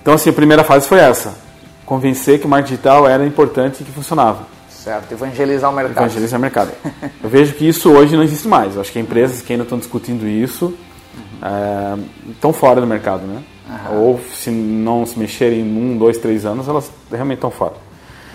então, 0.00 0.14
assim, 0.14 0.30
a 0.30 0.32
primeira 0.32 0.64
fase 0.64 0.88
foi 0.88 0.98
essa 0.98 1.49
convencer 1.90 2.38
que 2.38 2.46
o 2.46 2.48
marketing 2.48 2.74
digital 2.74 3.08
era 3.08 3.26
importante 3.26 3.80
e 3.80 3.84
que 3.84 3.90
funcionava. 3.90 4.46
Certo, 4.68 5.10
evangelizar 5.10 5.68
o 5.68 5.74
mercado. 5.74 6.04
Evangelizar 6.04 6.38
o 6.38 6.40
mercado. 6.40 6.70
Eu 7.20 7.28
vejo 7.28 7.54
que 7.54 7.68
isso 7.68 7.90
hoje 7.90 8.16
não 8.16 8.22
existe 8.22 8.46
mais. 8.46 8.76
Eu 8.76 8.80
acho 8.80 8.92
que 8.92 9.00
empresas 9.00 9.42
que 9.42 9.52
ainda 9.52 9.64
estão 9.64 9.76
discutindo 9.76 10.24
isso 10.28 10.66
uhum. 10.66 11.22
é, 11.42 12.30
estão 12.30 12.52
fora 12.52 12.80
do 12.80 12.86
mercado, 12.86 13.26
né? 13.26 13.42
Uhum. 13.68 14.02
Ou 14.02 14.20
se 14.32 14.52
não 14.52 15.04
se 15.04 15.18
mexerem 15.18 15.62
em 15.62 15.64
um, 15.64 15.98
dois, 15.98 16.16
três 16.16 16.46
anos, 16.46 16.68
elas 16.68 16.92
realmente 17.10 17.38
estão 17.38 17.50
fora. 17.50 17.74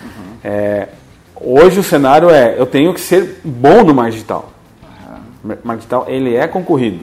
Uhum. 0.04 0.34
É, 0.44 0.90
hoje 1.40 1.80
o 1.80 1.84
cenário 1.84 2.30
é, 2.30 2.60
eu 2.60 2.66
tenho 2.66 2.94
que 2.94 3.00
ser 3.00 3.40
bom 3.42 3.86
no 3.86 3.94
marketing 3.94 4.18
digital. 4.18 4.52
O 5.42 5.48
marketing 5.48 5.78
digital, 5.78 6.06
ele 6.10 6.36
é 6.36 6.46
concorrido. 6.46 7.00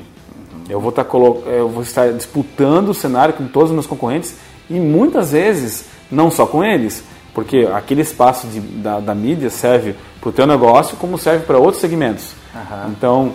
Eu 0.69 0.81
vou, 0.81 0.91
estar 0.91 1.05
tá 1.05 1.17
eu 1.17 1.71
vou 1.71 1.83
estar 1.83 2.13
disputando 2.13 2.91
o 2.91 2.95
cenário 2.95 3.33
com 3.33 3.47
todos 3.47 3.71
os 3.71 3.75
meus 3.75 3.87
concorrentes 3.87 4.37
e 4.69 4.75
muitas 4.75 5.33
vezes 5.33 5.92
não 6.13 6.31
só 6.31 6.47
com 6.47 6.63
eles, 6.63 7.03
porque 7.35 7.69
aquele 7.73 8.03
espaço 8.03 8.47
de, 8.47 8.61
da, 8.61 9.01
da, 9.01 9.15
mídia 9.15 9.49
serve 9.49 9.97
para 10.21 10.29
o 10.29 10.33
teu 10.33 10.47
negócio 10.47 10.97
como 10.99 11.19
serve 11.19 11.45
para 11.47 11.59
outros 11.59 11.81
segmentos. 11.81 12.35
Uhum. 12.55 12.91
Então, 12.91 13.35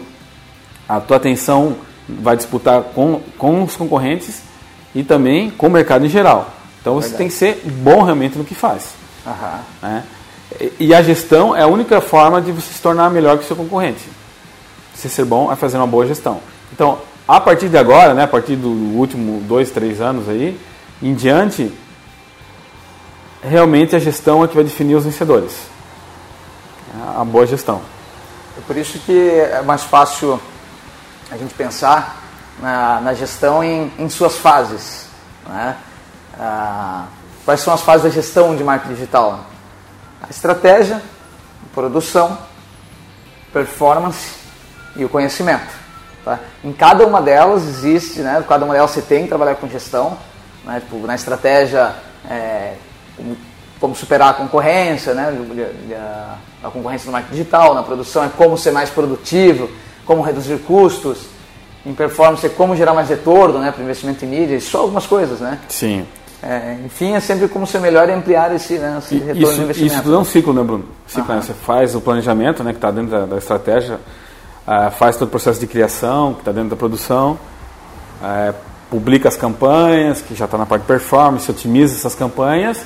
a 0.88 1.00
tua 1.00 1.18
atenção 1.18 1.76
vai 2.08 2.38
disputar 2.38 2.82
com, 2.84 3.22
com 3.38 3.64
os 3.64 3.76
concorrentes 3.76 4.44
e 4.94 5.04
também 5.04 5.50
com 5.50 5.68
o 5.68 5.72
mercado 5.72 6.06
em 6.06 6.10
geral. 6.10 6.50
Então, 6.80 6.94
você 6.94 7.10
Verdade. 7.10 7.18
tem 7.18 7.28
que 7.28 7.34
ser 7.34 7.62
bom 7.82 8.04
realmente 8.04 8.38
no 8.38 8.46
que 8.46 8.56
faz. 8.56 8.94
Uhum. 9.26 9.60
Né? 9.82 10.04
E 10.80 10.94
a 10.94 11.02
gestão 11.02 11.56
é 11.56 11.64
a 11.64 11.68
única 11.68 12.00
forma 12.00 12.42
de 12.42 12.52
você 12.52 12.74
se 12.74 12.82
tornar 12.82 13.10
melhor 13.10 13.38
que 13.38 13.44
o 13.44 13.48
seu 13.48 13.56
concorrente. 13.56 14.08
Você 14.94 15.10
ser 15.10 15.26
bom 15.26 15.52
é 15.52 15.56
fazer 15.56 15.78
uma 15.78 15.88
boa 15.88 16.08
gestão. 16.08 16.40
Então, 16.72 17.00
a 17.28 17.42
partir 17.42 17.68
de 17.68 17.78
agora, 17.78 18.14
né, 18.14 18.24
a 18.24 18.28
partir 18.28 18.56
do 18.56 18.70
último 18.70 19.42
dois, 19.42 19.70
três 19.70 20.00
anos 20.00 20.30
aí, 20.30 20.58
em 21.02 21.14
diante, 21.14 21.72
realmente 23.42 23.96
a 23.96 24.00
gestão 24.00 24.44
é 24.44 24.48
que 24.48 24.56
vai 24.56 24.64
definir 24.64 24.96
os 24.96 25.06
vencedores. 25.06 25.54
A 27.18 27.24
boa 27.24 27.46
gestão. 27.46 27.82
É 28.58 28.62
por 28.66 28.76
isso 28.76 29.00
que 29.00 29.30
é 29.30 29.62
mais 29.62 29.84
fácil 29.84 30.40
a 31.30 31.38
gente 31.38 31.54
pensar 31.54 32.24
na, 32.60 33.02
na 33.02 33.14
gestão 33.14 33.64
em, 33.64 33.92
em, 34.00 34.10
suas 34.10 34.38
fases. 34.38 35.06
Né? 35.48 35.76
Ah, 36.40 37.06
quais 37.46 37.60
são 37.60 37.74
as 37.74 37.82
fases 37.82 38.04
da 38.04 38.10
gestão 38.10 38.56
de 38.56 38.64
marketing 38.64 38.96
digital? 38.96 39.42
A 40.22 40.30
estratégia, 40.30 40.98
a 40.98 41.76
produção, 41.76 42.38
performance 43.54 44.32
e 44.96 45.06
o 45.06 45.10
conhecimento. 45.10 45.72
Tá? 46.26 46.40
Em 46.64 46.74
cada 46.74 47.06
uma 47.06 47.22
delas 47.22 47.64
existe, 47.64 48.20
né, 48.22 48.44
cada 48.48 48.66
uma 48.66 48.74
delas 48.74 48.92
você 48.92 49.02
tem 49.02 49.24
que 49.24 49.30
trabalhar 49.30 49.56
com 49.56 49.68
gestão. 49.68 50.18
Né, 50.66 50.80
tipo, 50.80 50.98
na 51.06 51.16
estratégia, 51.16 51.96
é, 52.30 52.74
como, 53.18 53.38
como, 53.80 53.96
superar 53.96 54.30
a 54.30 54.34
concorrência, 54.34 55.14
né, 55.14 55.34
a, 55.96 56.68
a 56.68 56.72
concorrência 56.72 57.08
no 57.08 57.12
marketing 57.12 57.36
digital, 57.36 57.74
na 57.74 57.84
produção 57.84 58.24
é 58.24 58.30
como 58.30 58.58
ser 58.58 58.72
mais 58.72 58.90
produtivo, 58.90 59.70
como 60.06 60.22
reduzir 60.22 60.58
custos, 60.60 61.26
em 61.86 61.94
performance 61.94 62.46
é 62.46 62.50
como 62.50 62.76
gerar 62.76 62.94
mais 62.94 63.10
retorno 63.10 63.60
né, 63.60 63.72
para 63.72 63.84
investimento 63.84 64.24
em 64.26 64.28
mídia, 64.28 64.60
só 64.60 64.82
algumas 64.82 65.06
coisas, 65.06 65.40
né? 65.40 65.60
Sim. 65.70 66.06
É, 66.42 66.78
enfim, 66.86 67.14
é 67.14 67.20
sempre 67.20 67.48
como 67.48 67.66
ser 67.66 67.80
melhor 67.80 68.08
e 68.10 68.12
ampliar 68.12 68.54
esse, 68.54 68.78
né, 68.78 68.98
esse 69.00 69.16
retorno 69.16 69.42
isso, 69.42 69.56
de 69.56 69.62
investimento. 69.62 69.94
Isso 69.94 70.04
tudo 70.04 70.16
é 70.16 70.20
um 70.20 70.26
ciclo, 70.26 70.54
né, 70.54 70.64
Bruno? 70.64 70.86
Ciclo, 71.08 71.34
né? 71.34 71.42
Você 71.42 71.54
faz 71.54 71.96
o 71.96 72.02
planejamento, 72.02 72.64
né, 72.64 72.72
que 72.72 72.78
está 72.78 72.92
dentro 72.92 73.10
da, 73.10 73.26
da 73.26 73.38
estratégia, 73.38 73.96
uh, 74.68 74.92
faz 74.92 75.18
todo 75.18 75.28
o 75.28 75.32
processo 75.32 75.60
de 75.60 75.66
criação, 75.66 76.34
que 76.34 76.42
está 76.42 76.52
dentro 76.52 76.70
da 76.70 76.76
produção, 76.76 77.40
uh, 78.22 78.54
publica 78.90 79.28
as 79.28 79.36
campanhas, 79.36 80.22
que 80.22 80.36
já 80.36 80.46
está 80.46 80.58
na 80.58 80.66
parte 80.66 80.84
de 80.84 80.88
performance, 80.88 81.50
otimiza 81.50 81.96
essas 81.96 82.14
campanhas, 82.14 82.82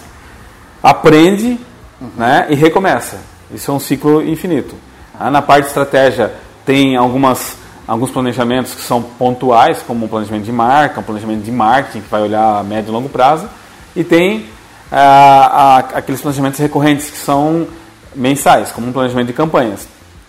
aprende 0.82 1.60
uhum. 2.00 2.10
né, 2.18 2.48
e 2.50 2.56
recomeça. 2.56 3.20
Isso 3.54 3.72
é 3.72 3.74
um 3.74 3.80
ciclo 3.80 4.22
infinito. 4.22 4.76
Uh, 5.20 5.30
na 5.30 5.42
parte 5.42 5.64
de 5.64 5.68
estratégia, 5.70 6.34
tem 6.66 6.96
algumas 6.96 7.60
alguns 7.88 8.12
planejamentos 8.12 8.74
que 8.74 8.82
são 8.82 9.02
pontuais, 9.02 9.82
como 9.86 10.06
um 10.06 10.08
planejamento 10.08 10.46
de 10.46 10.52
marca, 10.52 11.02
um 11.02 11.04
planejamento 11.04 11.44
de 11.44 11.52
marketing, 11.52 12.02
que 12.02 12.10
vai 12.10 12.22
olhar 12.22 12.60
a 12.60 12.64
médio 12.64 12.90
e 12.90 12.92
longo 12.94 13.10
prazo, 13.10 13.50
e 13.94 14.02
tem 14.02 14.46
ah, 14.90 15.78
aqueles 15.94 16.22
planejamentos 16.22 16.60
recorrentes, 16.60 17.10
que 17.10 17.18
são 17.18 17.68
mensais, 18.16 18.72
como 18.72 18.88
um 18.88 18.94
planejamento 18.94 19.28
de 19.28 19.34
campanhas. 19.34 19.88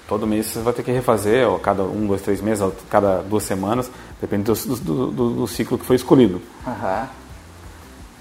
Todo 0.08 0.26
mês 0.26 0.46
você 0.46 0.60
vai 0.60 0.72
ter 0.72 0.82
que 0.82 0.90
refazer, 0.90 1.48
ou 1.48 1.58
cada 1.58 1.84
um, 1.84 2.06
dois, 2.06 2.22
três 2.22 2.40
meses, 2.40 2.60
ou 2.62 2.74
cada 2.90 3.22
duas 3.22 3.44
semanas, 3.44 3.90
depende 4.20 4.44
do, 4.44 4.54
do, 4.54 5.06
do, 5.10 5.30
do 5.30 5.46
ciclo 5.46 5.78
que 5.78 5.86
foi 5.86 5.96
escolhido. 5.96 6.42
Uhum. 6.66 7.06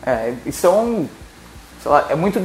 É, 0.04 0.34
são, 0.52 1.10
lá, 1.90 2.08
é 2.10 2.16
muito... 2.16 2.40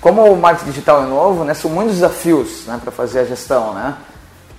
Como 0.00 0.22
o 0.30 0.36
marketing 0.36 0.70
digital 0.70 1.02
é 1.02 1.06
novo, 1.06 1.44
né, 1.44 1.54
são 1.54 1.70
muitos 1.70 1.94
desafios 1.94 2.66
né, 2.66 2.78
para 2.82 2.92
fazer 2.92 3.20
a 3.20 3.24
gestão, 3.24 3.72
né? 3.72 3.96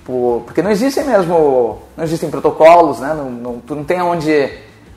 porque 0.06 0.62
não 0.62 0.70
existem 0.70 1.04
mesmo, 1.04 1.82
não 1.96 2.04
existem 2.04 2.30
protocolos, 2.30 3.00
né? 3.00 3.12
Não, 3.12 3.28
não, 3.28 3.58
tu 3.58 3.74
não 3.74 3.82
tem 3.82 4.00
onde 4.00 4.48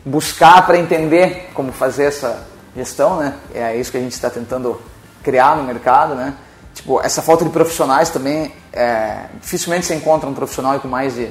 buscar 0.06 0.66
para 0.66 0.78
entender 0.78 1.50
como 1.54 1.72
fazer 1.72 2.06
essa 2.06 2.46
gestão, 2.76 3.18
né? 3.18 3.34
É 3.54 3.76
isso 3.76 3.92
que 3.92 3.98
a 3.98 4.02
gente 4.02 4.14
está 4.14 4.30
tentando 4.30 4.80
criar 5.24 5.58
no 5.58 5.64
mercado, 5.64 6.14
né? 6.14 6.36
Tipo, 6.76 7.02
essa 7.02 7.24
falta 7.24 7.44
de 7.44 7.50
profissionais 7.50 8.10
também, 8.10 8.54
é, 8.72 9.26
dificilmente 9.42 9.88
se 9.88 9.96
encontra 9.96 10.30
um 10.30 10.34
profissional 10.34 10.80
com 10.80 10.88
mais 10.88 11.16
de, 11.16 11.30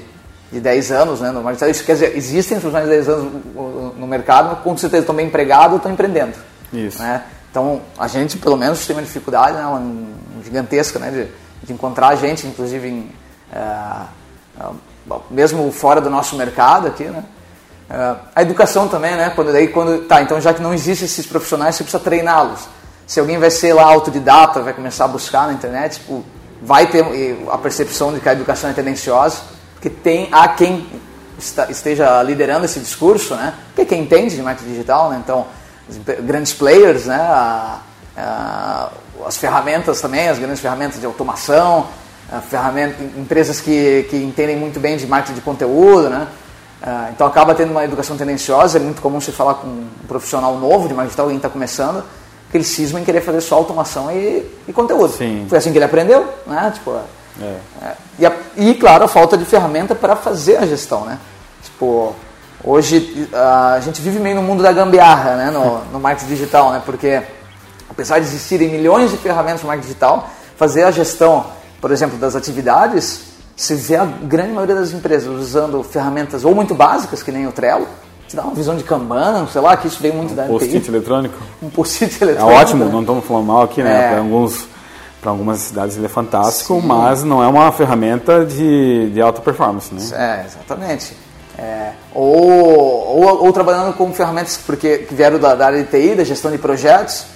de 0.50 0.61
10 0.61 0.90
anos, 0.90 1.21
né? 1.21 1.30
No, 1.30 1.49
isso 1.50 1.85
quer 1.85 1.92
dizer, 1.92 2.16
existem 2.16 2.59
profissionais 2.59 2.88
de 2.88 2.97
10 2.97 3.09
anos 3.09 3.33
no, 3.97 4.07
mercado, 4.09 4.62
com 4.64 4.76
certeza 4.76 5.02
estão 5.02 5.14
bem 5.14 5.28
empregados 5.28 5.71
ou 5.71 5.76
estão 5.76 5.92
empreendendo. 5.92 6.35
Isso. 6.72 7.00
Né? 7.00 7.22
Então, 7.50 7.80
a 7.98 8.06
gente, 8.06 8.37
pelo 8.38 8.56
menos, 8.56 8.87
tem 8.87 8.94
uma 8.94 9.02
dificuldade 9.02 9.56
né? 9.56 9.66
uma 9.66 10.42
gigantesca, 10.44 10.98
né? 10.98 11.10
De, 11.10 11.66
de 11.66 11.72
encontrar 11.72 12.14
gente, 12.16 12.46
inclusive 12.46 12.88
em 12.88 13.10
é, 13.52 13.58
é, 14.60 15.14
mesmo 15.30 15.70
fora 15.72 16.00
do 16.00 16.10
nosso 16.10 16.37
mercado 16.37 16.87
aqui, 16.87 17.04
né? 17.04 17.25
É, 17.90 18.16
a 18.34 18.42
educação 18.42 18.88
também, 18.88 19.16
né? 19.16 19.30
Quando 19.34 19.52
daí 19.52 19.68
quando 19.68 20.06
tá, 20.06 20.20
então 20.20 20.40
já 20.40 20.52
que 20.52 20.62
não 20.62 20.75
existem 20.75 21.06
esses 21.06 21.26
profissionais, 21.26 21.75
você 21.75 21.84
precisa 21.84 22.02
treiná-los. 22.02 22.68
Se 23.06 23.18
alguém 23.18 23.38
vai 23.38 23.50
ser 23.50 23.72
lá 23.72 23.84
autodidata, 23.84 24.60
vai 24.60 24.75
começar 24.75 25.06
a 25.06 25.08
buscar 25.08 25.46
na 25.46 25.54
internet, 25.54 25.98
tipo, 25.98 26.22
vai 26.60 26.87
ter 26.87 27.02
a 27.50 27.56
percepção 27.56 28.12
de 28.12 28.20
que 28.20 28.28
a 28.28 28.32
educação 28.32 28.68
é 28.68 28.75
tendenciosa, 28.75 29.38
porque 29.75 29.88
tem 29.88 30.28
há 30.30 30.46
quem 30.48 30.87
esteja 31.70 32.22
liderando 32.22 32.66
esse 32.66 32.78
discurso, 32.80 33.34
né? 33.34 33.54
Que 33.75 33.87
quem 33.87 34.02
entende 34.02 34.37
de 34.37 34.42
marketing 34.42 34.70
digital, 34.72 35.08
né? 35.08 35.20
Então, 35.25 35.46
grandes 36.23 36.52
players, 36.52 37.07
né? 37.07 37.16
A, 37.16 37.80
a, 38.16 38.90
as 39.26 39.37
ferramentas 39.37 40.00
também, 40.00 40.28
as 40.28 40.38
grandes 40.38 40.61
ferramentas 40.61 41.00
de 41.00 41.07
automação, 41.07 41.88
ferramenta, 42.49 43.02
empresas 43.16 43.61
que, 43.61 44.07
que 44.09 44.16
entendem 44.16 44.57
muito 44.57 44.78
bem 44.78 44.97
de 44.97 45.07
marketing 45.07 45.35
de 45.35 45.40
conteúdo, 45.40 46.09
né? 46.09 46.28
Uh, 46.80 47.11
então 47.12 47.26
acaba 47.26 47.57
tendo 47.57 47.73
uma 47.73 47.85
educação 47.85 48.16
tendenciosa, 48.16 48.78
é 48.78 48.80
muito 48.80 49.02
comum 49.02 49.21
você 49.21 49.33
falar 49.33 49.54
com 49.54 49.66
um 49.66 49.88
profissional 50.07 50.57
novo 50.57 50.87
de 50.87 50.95
marketing 50.95 51.21
alguém 51.21 51.37
está 51.37 51.49
começando, 51.49 52.04
que 52.50 52.57
ele 52.57 52.64
cisma 52.64 53.00
em 53.00 53.04
querer 53.04 53.21
fazer 53.21 53.40
só 53.40 53.57
automação 53.57 54.12
e, 54.12 54.49
e 54.68 54.73
conteúdo. 54.73 55.12
Sim. 55.12 55.45
Foi 55.49 55.59
assim 55.59 55.73
que 55.73 55.78
ele 55.78 55.85
aprendeu, 55.85 56.33
né? 56.47 56.71
Tipo, 56.73 57.00
é. 57.40 57.57
É, 57.83 57.95
e, 58.18 58.26
a, 58.26 58.33
e, 58.57 58.75
claro, 58.75 59.04
a 59.04 59.09
falta 59.09 59.37
de 59.37 59.45
ferramenta 59.45 59.95
para 59.95 60.14
fazer 60.16 60.57
a 60.57 60.66
gestão, 60.66 61.04
né? 61.04 61.18
Tipo, 61.62 62.14
hoje 62.62 63.28
a 63.32 63.80
gente 63.80 64.00
vive 64.00 64.18
meio 64.18 64.36
no 64.36 64.42
mundo 64.42 64.62
da 64.62 64.72
gambiarra, 64.72 65.36
né? 65.36 65.50
No, 65.50 65.84
no 65.92 66.00
marketing 66.00 66.28
digital, 66.28 66.72
né? 66.72 66.82
Porque 66.84 67.22
apesar 67.88 68.18
de 68.18 68.26
existirem 68.26 68.68
milhões 68.68 69.10
de 69.10 69.16
ferramentas 69.16 69.62
no 69.62 69.68
marketing 69.68 69.88
digital, 69.88 70.30
fazer 70.56 70.84
a 70.84 70.90
gestão 70.90 71.58
por 71.80 71.90
exemplo, 71.90 72.18
das 72.18 72.34
atividades, 72.34 73.20
se 73.56 73.74
vê 73.74 73.96
a 73.96 74.04
grande 74.04 74.52
maioria 74.52 74.74
das 74.74 74.92
empresas 74.92 75.28
usando 75.28 75.82
ferramentas 75.82 76.44
ou 76.44 76.54
muito 76.54 76.74
básicas, 76.74 77.22
que 77.22 77.30
nem 77.30 77.46
o 77.46 77.52
Trello, 77.52 77.86
que 78.28 78.36
dá 78.36 78.42
uma 78.42 78.54
visão 78.54 78.76
de 78.76 78.84
Kanban, 78.84 79.46
sei 79.50 79.60
lá, 79.60 79.76
que 79.76 79.86
isso 79.86 80.00
veio 80.00 80.14
muito 80.14 80.32
um 80.32 80.36
da 80.36 80.44
post-it 80.44 80.88
eletrônico. 80.88 81.36
Um 81.62 81.70
post-it 81.70 82.22
eletrônico. 82.22 82.58
É 82.58 82.60
ótimo, 82.60 82.84
né? 82.84 82.92
não 82.92 83.00
estamos 83.00 83.24
falando 83.24 83.46
mal 83.46 83.62
aqui, 83.62 83.82
né? 83.82 84.06
É. 84.06 84.08
Para 84.10 84.18
alguns 84.18 84.66
para 85.20 85.32
algumas 85.32 85.58
cidades 85.58 85.96
ele 85.96 86.06
é 86.06 86.08
fantástico, 86.08 86.80
Sim. 86.80 86.86
mas 86.86 87.24
não 87.24 87.42
é 87.42 87.48
uma 87.48 87.72
ferramenta 87.72 88.46
de, 88.46 89.10
de 89.10 89.20
alta 89.20 89.40
performance, 89.40 89.92
né? 89.92 90.00
É, 90.12 90.46
exatamente. 90.46 91.12
É, 91.58 91.90
ou, 92.14 93.20
ou, 93.20 93.44
ou, 93.46 93.52
trabalhando 93.52 93.92
com 93.96 94.12
ferramentas 94.12 94.56
porque, 94.64 94.98
que 94.98 95.12
vieram 95.12 95.40
da, 95.40 95.56
da, 95.56 95.66
área 95.66 95.82
de 95.82 95.90
TI, 95.90 96.14
da 96.14 96.22
gestão 96.22 96.52
de 96.52 96.58
projetos, 96.58 97.26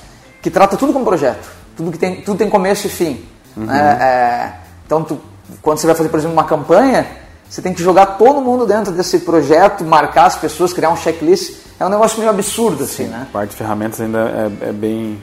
que 0.40 0.48
trata 0.48 0.76
tudo 0.76 0.92
como 0.92 1.04
projeto. 1.04 1.50
Tudo, 1.76 1.90
que 1.90 1.98
tem, 1.98 2.20
tudo 2.22 2.38
tem 2.38 2.48
começo 2.48 2.86
e 2.86 2.90
fim. 2.90 3.24
Uhum. 3.56 3.64
Né? 3.64 3.98
É, 4.00 4.52
então, 4.86 5.02
tu, 5.02 5.20
quando 5.60 5.78
você 5.78 5.88
vai 5.88 5.96
fazer, 5.96 6.08
por 6.08 6.20
exemplo, 6.20 6.34
uma 6.34 6.44
campanha, 6.44 7.04
você 7.50 7.60
tem 7.60 7.74
que 7.74 7.82
jogar 7.82 8.06
todo 8.06 8.40
mundo 8.40 8.64
dentro 8.64 8.92
desse 8.92 9.18
projeto, 9.20 9.84
marcar 9.84 10.26
as 10.26 10.36
pessoas, 10.36 10.72
criar 10.72 10.90
um 10.90 10.96
checklist. 10.96 11.56
É 11.80 11.84
um 11.84 11.88
negócio 11.88 12.18
meio 12.18 12.30
absurdo, 12.30 12.84
assim, 12.84 13.06
Sim, 13.06 13.10
né? 13.10 13.26
A 13.28 13.32
parte 13.32 13.50
de 13.50 13.56
ferramentas 13.56 14.00
ainda 14.00 14.52
é, 14.62 14.68
é, 14.68 14.72
bem 14.72 15.20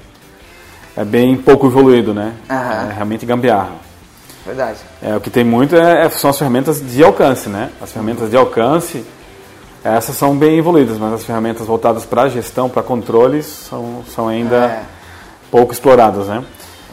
é 0.97 1.05
bem 1.05 1.37
pouco 1.37 1.67
evoluído, 1.67 2.13
né? 2.13 2.33
Uhum. 2.49 2.89
É 2.89 2.93
realmente 2.93 3.25
gambiarra. 3.25 3.71
Verdade. 4.49 4.79
É, 4.99 5.15
o 5.15 5.21
que 5.21 5.29
tem 5.29 5.43
muito 5.43 5.75
é, 5.75 6.05
é, 6.05 6.09
são 6.09 6.31
as 6.31 6.37
ferramentas 6.39 6.81
de 6.81 7.03
alcance, 7.03 7.47
né? 7.49 7.69
As 7.79 7.91
ferramentas 7.91 8.31
de 8.31 8.35
alcance, 8.35 9.05
essas 9.83 10.15
são 10.15 10.35
bem 10.35 10.57
evoluídas, 10.57 10.97
mas 10.97 11.13
as 11.13 11.23
ferramentas 11.23 11.67
voltadas 11.67 12.03
para 12.03 12.27
gestão, 12.29 12.67
para 12.67 12.81
controles, 12.81 13.45
são, 13.45 14.03
são 14.09 14.27
ainda 14.27 14.55
é. 14.55 14.81
pouco 15.51 15.71
exploradas, 15.71 16.27
né? 16.27 16.43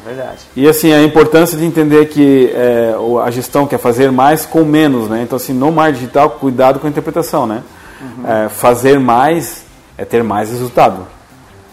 verdade. 0.05 0.39
E 0.55 0.69
assim, 0.69 0.93
a 0.93 1.03
importância 1.03 1.59
de 1.59 1.65
entender 1.65 2.07
que 2.07 2.53
é, 2.55 2.95
a 3.25 3.31
gestão 3.31 3.67
quer 3.67 3.79
fazer 3.79 4.13
mais 4.13 4.45
com 4.45 4.63
menos, 4.63 5.09
né? 5.09 5.23
Então, 5.23 5.37
assim, 5.37 5.55
no 5.55 5.73
mar 5.73 5.93
digital, 5.93 6.31
cuidado 6.31 6.79
com 6.79 6.87
a 6.87 6.91
interpretação, 6.91 7.47
né? 7.47 7.63
Uhum. 8.01 8.31
É, 8.31 8.49
fazer 8.51 9.01
mais 9.01 9.65
é 9.97 10.05
ter 10.05 10.23
mais 10.23 10.51
resultado. 10.51 11.07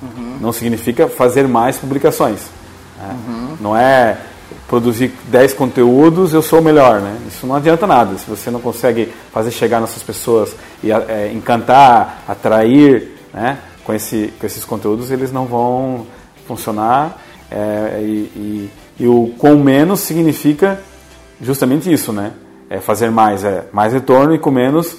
Uhum. 0.02 0.38
Não 0.40 0.54
significa 0.54 1.10
fazer 1.10 1.46
mais 1.46 1.78
publicações. 1.78 2.40
Né? 2.98 3.16
Uhum. 3.28 3.58
Não 3.60 3.78
é 3.78 4.18
produzir 4.68 5.14
10 5.28 5.54
conteúdos, 5.54 6.34
eu 6.34 6.42
sou 6.42 6.60
o 6.60 6.64
melhor, 6.64 7.02
né? 7.02 7.18
Isso 7.28 7.46
não 7.46 7.56
adianta 7.56 7.86
nada. 7.86 8.18
Se 8.18 8.30
você 8.30 8.50
não 8.50 8.60
consegue 8.60 9.12
fazer 9.32 9.52
chegar 9.52 9.80
nessas 9.80 10.02
pessoas 10.02 10.56
e 10.84 10.92
é, 10.92 11.32
encantar, 11.34 12.24
atrair, 12.28 13.12
né? 13.34 13.60
Com, 13.84 13.94
esse, 13.94 14.34
com 14.40 14.46
esses 14.46 14.64
conteúdos, 14.64 15.12
eles 15.12 15.32
não 15.32 15.46
vão 15.46 16.08
funcionar. 16.48 17.22
É, 17.52 18.00
e, 18.02 18.32
e, 18.36 18.70
e, 19.02 19.08
o 19.08 19.34
com 19.38 19.56
menos 19.56 20.00
significa 20.00 20.80
justamente 21.42 21.92
isso, 21.92 22.12
né? 22.12 22.32
É 22.70 22.80
fazer 22.80 23.12
mais, 23.12 23.44
é 23.44 23.66
mais 23.72 23.94
retorno 23.94 24.34
e 24.34 24.40
com 24.40 24.50
menos, 24.50 24.96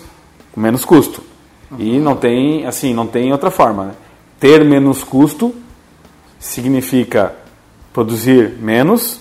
com 0.52 0.61
menos 0.61 0.85
custo. 0.85 1.23
Uhum. 1.71 1.78
E 1.80 1.99
não 1.99 2.14
tem, 2.14 2.66
assim, 2.66 2.94
não 2.94 3.06
tem 3.06 3.33
outra 3.33 3.50
forma. 3.50 3.87
Né? 3.87 3.92
Ter 4.38 4.64
menos 4.64 5.02
custo 5.02 5.54
significa 6.38 7.35
produzir 7.92 8.56
menos, 8.61 9.21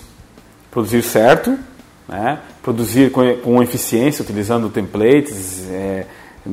produzir 0.74 1.02
certo, 1.02 1.58
né? 2.06 2.40
produzir 2.62 3.10
com, 3.10 3.22
com 3.38 3.62
eficiência, 3.62 4.22
utilizando 4.22 4.68
templates, 4.68 5.66
é, 5.70 6.06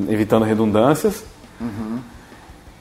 evitando 0.07 0.45
redundâncias. 0.45 1.25
Uhum 1.59 1.99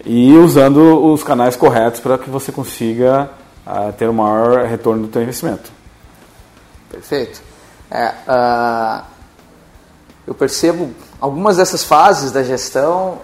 e 0.04 0.32
usando 0.36 1.04
os 1.04 1.22
canais 1.22 1.56
corretos 1.56 2.00
para 2.00 2.16
que 2.18 2.30
você 2.30 2.50
consiga 2.50 3.30
uh, 3.66 3.92
ter 3.92 4.08
o 4.08 4.14
maior 4.14 4.64
retorno 4.66 5.06
do 5.06 5.12
seu 5.12 5.22
investimento. 5.22 5.70
Perfeito. 6.90 7.42
É, 7.90 8.08
uh, 8.08 9.04
eu 10.26 10.34
percebo 10.34 10.90
algumas 11.20 11.56
dessas 11.56 11.84
fases 11.84 12.32
da 12.32 12.42
gestão 12.42 13.18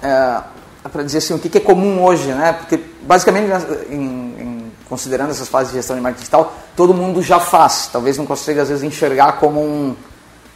é, 0.00 0.40
para 0.88 1.02
dizer 1.02 1.18
assim 1.18 1.34
o 1.34 1.38
que, 1.38 1.48
que, 1.48 1.58
é 1.58 1.60
comum 1.60 2.02
hoje, 2.02 2.28
né? 2.28 2.52
Porque 2.52 2.78
basicamente 3.02 3.50
em, 3.90 3.94
em, 3.94 4.53
considerando 4.88 5.30
essas 5.30 5.48
fases 5.48 5.72
de 5.72 5.78
gestão 5.78 5.96
de 5.96 6.02
marketing 6.02 6.20
digital, 6.20 6.52
todo 6.76 6.92
mundo 6.92 7.22
já 7.22 7.40
faz. 7.40 7.88
Talvez 7.92 8.18
não 8.18 8.26
consiga 8.26 8.62
às 8.62 8.68
vezes 8.68 8.84
enxergar 8.84 9.34
como 9.34 9.60
um, 9.60 9.96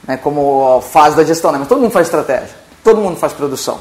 né, 0.07 0.17
como 0.17 0.81
fase 0.81 1.17
da 1.17 1.25
gestão, 1.25 1.53
né? 1.53 1.59
Mas 1.59 1.69
todo 1.69 1.81
mundo 1.81 1.91
faz 1.91 2.07
estratégia, 2.07 2.55
todo 2.85 3.01
mundo 3.01 3.17
faz 3.17 3.33
produção. 3.33 3.79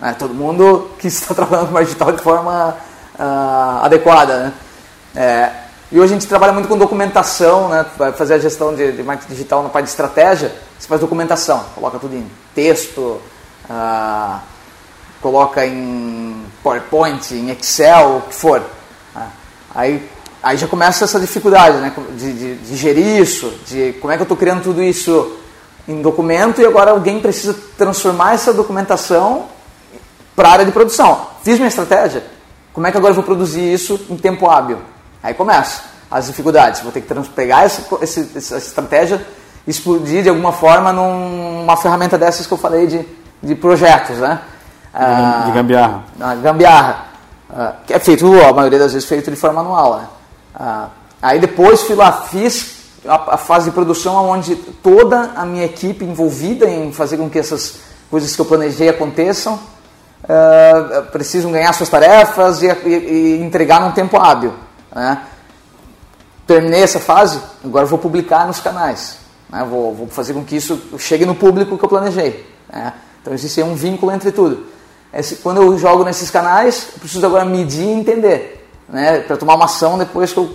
Né? 0.00 0.14
Todo 0.18 0.34
mundo 0.34 0.90
que 0.98 1.08
está 1.08 1.32
trabalhando 1.34 1.68
com 1.68 1.74
marketing 1.74 1.92
digital 1.92 2.12
de 2.12 2.22
forma 2.22 2.76
uh, 3.18 3.84
adequada. 3.84 4.38
Né? 4.38 4.52
É, 5.14 5.50
e 5.92 5.98
hoje 5.98 6.12
a 6.12 6.18
gente 6.18 6.28
trabalha 6.28 6.52
muito 6.52 6.68
com 6.68 6.78
documentação, 6.78 7.68
né? 7.68 7.84
Fazer 8.16 8.34
a 8.34 8.38
gestão 8.38 8.74
de, 8.74 8.92
de, 8.92 9.02
marketing 9.02 9.32
digital 9.32 9.62
na 9.62 9.68
parte 9.68 9.86
de 9.86 9.90
estratégia, 9.90 10.54
você 10.78 10.86
faz 10.86 11.00
documentação, 11.00 11.64
coloca 11.74 11.98
tudo 11.98 12.14
em 12.14 12.30
texto, 12.54 13.20
uh, 13.68 14.40
coloca 15.20 15.66
em 15.66 16.46
PowerPoint, 16.62 17.34
em 17.34 17.50
Excel, 17.50 18.18
o 18.18 18.20
que 18.28 18.34
for. 18.34 18.62
Aí, 19.74 20.08
aí 20.42 20.56
já 20.56 20.66
começa 20.66 21.04
essa 21.04 21.20
dificuldade 21.20 21.78
né? 21.78 21.92
de, 22.16 22.32
de, 22.32 22.54
de 22.56 22.76
gerir 22.76 23.20
isso, 23.20 23.52
de 23.66 23.94
como 24.00 24.12
é 24.12 24.16
que 24.16 24.22
eu 24.22 24.24
estou 24.24 24.36
criando 24.36 24.62
tudo 24.62 24.82
isso 24.82 25.36
em 25.86 26.02
documento 26.02 26.60
e 26.60 26.66
agora 26.66 26.90
alguém 26.90 27.20
precisa 27.20 27.56
transformar 27.76 28.34
essa 28.34 28.52
documentação 28.52 29.46
para 30.36 30.48
a 30.48 30.52
área 30.52 30.64
de 30.64 30.72
produção. 30.72 31.26
Fiz 31.42 31.56
minha 31.56 31.68
estratégia, 31.68 32.24
como 32.72 32.86
é 32.86 32.90
que 32.90 32.96
agora 32.96 33.10
eu 33.10 33.16
vou 33.16 33.24
produzir 33.24 33.72
isso 33.72 34.00
em 34.08 34.16
tempo 34.16 34.48
hábil? 34.48 34.78
Aí 35.22 35.34
começa 35.34 35.82
as 36.10 36.26
dificuldades. 36.26 36.80
Vou 36.80 36.90
ter 36.90 37.00
que 37.00 37.14
pegar 37.30 37.64
essa, 37.64 37.82
essa 38.02 38.56
estratégia 38.56 39.24
e 39.66 39.70
explodir 39.70 40.22
de 40.22 40.28
alguma 40.28 40.52
forma 40.52 40.92
numa 40.92 41.76
ferramenta 41.76 42.18
dessas 42.18 42.46
que 42.46 42.52
eu 42.52 42.58
falei 42.58 42.86
de, 42.86 43.06
de 43.42 43.54
projetos, 43.54 44.16
né? 44.18 44.40
De, 45.46 45.52
gambiarra. 45.52 46.04
Ah, 46.20 46.34
gambiarra. 46.34 47.09
Ah, 47.52 47.74
que 47.86 47.92
é 47.92 47.98
feito, 47.98 48.26
a 48.42 48.52
maioria 48.52 48.78
das 48.78 48.92
vezes, 48.92 49.08
feito 49.08 49.30
de 49.30 49.36
forma 49.36 49.62
manual. 49.62 49.96
Né? 49.96 50.08
Ah, 50.54 50.88
aí 51.20 51.38
depois 51.38 51.82
fui 51.82 51.96
lá, 51.96 52.12
fiz 52.12 52.80
a, 53.06 53.34
a, 53.34 53.36
fase 53.36 53.66
de 53.66 53.70
produção 53.72 54.28
onde 54.28 54.54
toda 54.54 55.32
a 55.34 55.44
minha 55.44 55.64
equipe 55.64 56.04
envolvida 56.04 56.68
em 56.68 56.92
fazer 56.92 57.16
com 57.16 57.28
que 57.28 57.38
essas 57.38 57.78
coisas 58.10 58.34
que 58.34 58.40
eu 58.40 58.44
planejei 58.44 58.88
aconteçam 58.88 59.54
uh, 59.54 61.02
precisam 61.10 61.50
ganhar 61.50 61.72
suas 61.72 61.88
tarefas 61.88 62.62
e, 62.62 62.66
e, 62.66 62.88
e 62.88 63.42
entregar 63.42 63.80
num 63.80 63.92
tempo 63.92 64.16
hábil. 64.16 64.54
Né? 64.94 65.22
Terminei 66.46 66.82
essa 66.82 66.98
fase, 66.98 67.40
agora 67.64 67.86
vou 67.86 67.98
publicar 67.98 68.46
nos 68.46 68.60
canais. 68.60 69.18
Né? 69.48 69.64
Vou, 69.68 69.94
vou, 69.94 70.06
fazer 70.08 70.34
com 70.34 70.44
que 70.44 70.56
isso 70.56 70.80
chegue 70.98 71.24
no 71.24 71.34
público 71.34 71.78
que 71.78 71.84
eu 71.84 71.88
planejei. 71.88 72.46
Né? 72.72 72.92
Então 73.20 73.32
existe 73.32 73.62
um 73.62 73.74
vínculo 73.74 74.12
entre 74.12 74.32
tudo. 74.32 74.66
Esse, 75.12 75.36
quando 75.36 75.62
eu 75.62 75.78
jogo 75.78 76.04
nesses 76.04 76.30
canais, 76.30 76.88
eu 76.92 77.00
preciso 77.00 77.24
agora 77.26 77.44
medir 77.44 77.84
e 77.84 77.92
entender. 77.92 78.56
Né, 78.88 79.20
para 79.20 79.36
tomar 79.36 79.54
uma 79.54 79.66
ação 79.66 79.96
depois 79.96 80.32
que 80.32 80.38
eu 80.38 80.46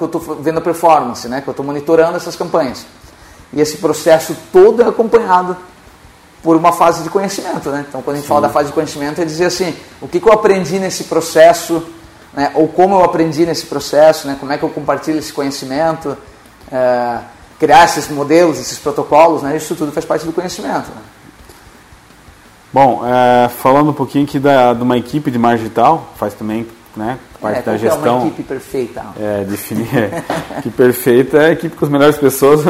estou 0.00 0.20
vendo 0.40 0.58
a 0.58 0.60
performance, 0.60 1.26
né, 1.26 1.40
que 1.40 1.48
eu 1.48 1.50
estou 1.50 1.66
monitorando 1.66 2.16
essas 2.16 2.36
campanhas. 2.36 2.86
E 3.52 3.60
esse 3.60 3.78
processo 3.78 4.36
todo 4.52 4.80
é 4.80 4.88
acompanhado 4.88 5.56
por 6.44 6.56
uma 6.56 6.72
fase 6.72 7.02
de 7.02 7.08
conhecimento. 7.08 7.70
Né? 7.70 7.84
Então, 7.88 8.02
quando 8.02 8.16
a 8.16 8.18
gente 8.18 8.26
Sim. 8.26 8.34
fala 8.34 8.42
da 8.42 8.50
fase 8.50 8.68
de 8.68 8.74
conhecimento, 8.74 9.20
é 9.20 9.24
dizer 9.24 9.46
assim: 9.46 9.74
o 10.00 10.06
que, 10.06 10.20
que 10.20 10.28
eu 10.28 10.32
aprendi 10.32 10.78
nesse 10.78 11.04
processo, 11.04 11.82
né? 12.32 12.52
ou 12.54 12.68
como 12.68 12.96
eu 12.96 13.04
aprendi 13.04 13.46
nesse 13.46 13.66
processo, 13.66 14.26
né? 14.26 14.36
como 14.38 14.52
é 14.52 14.58
que 14.58 14.62
eu 14.62 14.68
compartilho 14.68 15.18
esse 15.18 15.32
conhecimento, 15.32 16.16
é, 16.70 17.18
criar 17.58 17.86
esses 17.86 18.08
modelos, 18.08 18.60
esses 18.60 18.78
protocolos, 18.78 19.42
né? 19.42 19.56
isso 19.56 19.74
tudo 19.74 19.90
faz 19.90 20.04
parte 20.04 20.26
do 20.26 20.32
conhecimento. 20.32 20.90
Né? 20.90 21.02
Bom, 22.74 23.02
é, 23.06 23.48
falando 23.48 23.90
um 23.90 23.92
pouquinho 23.92 24.24
aqui 24.24 24.40
da, 24.40 24.74
de 24.74 24.82
uma 24.82 24.98
equipe 24.98 25.30
de 25.30 25.38
digital, 25.38 26.08
faz 26.16 26.34
também 26.34 26.66
né, 26.96 27.20
parte 27.40 27.60
é, 27.60 27.62
da 27.62 27.76
gestão. 27.76 28.04
É 28.04 28.10
uma 28.10 28.26
equipe 28.26 28.42
perfeita. 28.42 29.04
É, 29.16 29.44
definir 29.44 29.96
é, 29.96 30.60
que 30.60 30.70
perfeita 30.70 31.36
é 31.36 31.46
a 31.46 31.52
equipe 31.52 31.76
com 31.76 31.84
as 31.84 31.90
melhores 31.92 32.18
pessoas. 32.18 32.62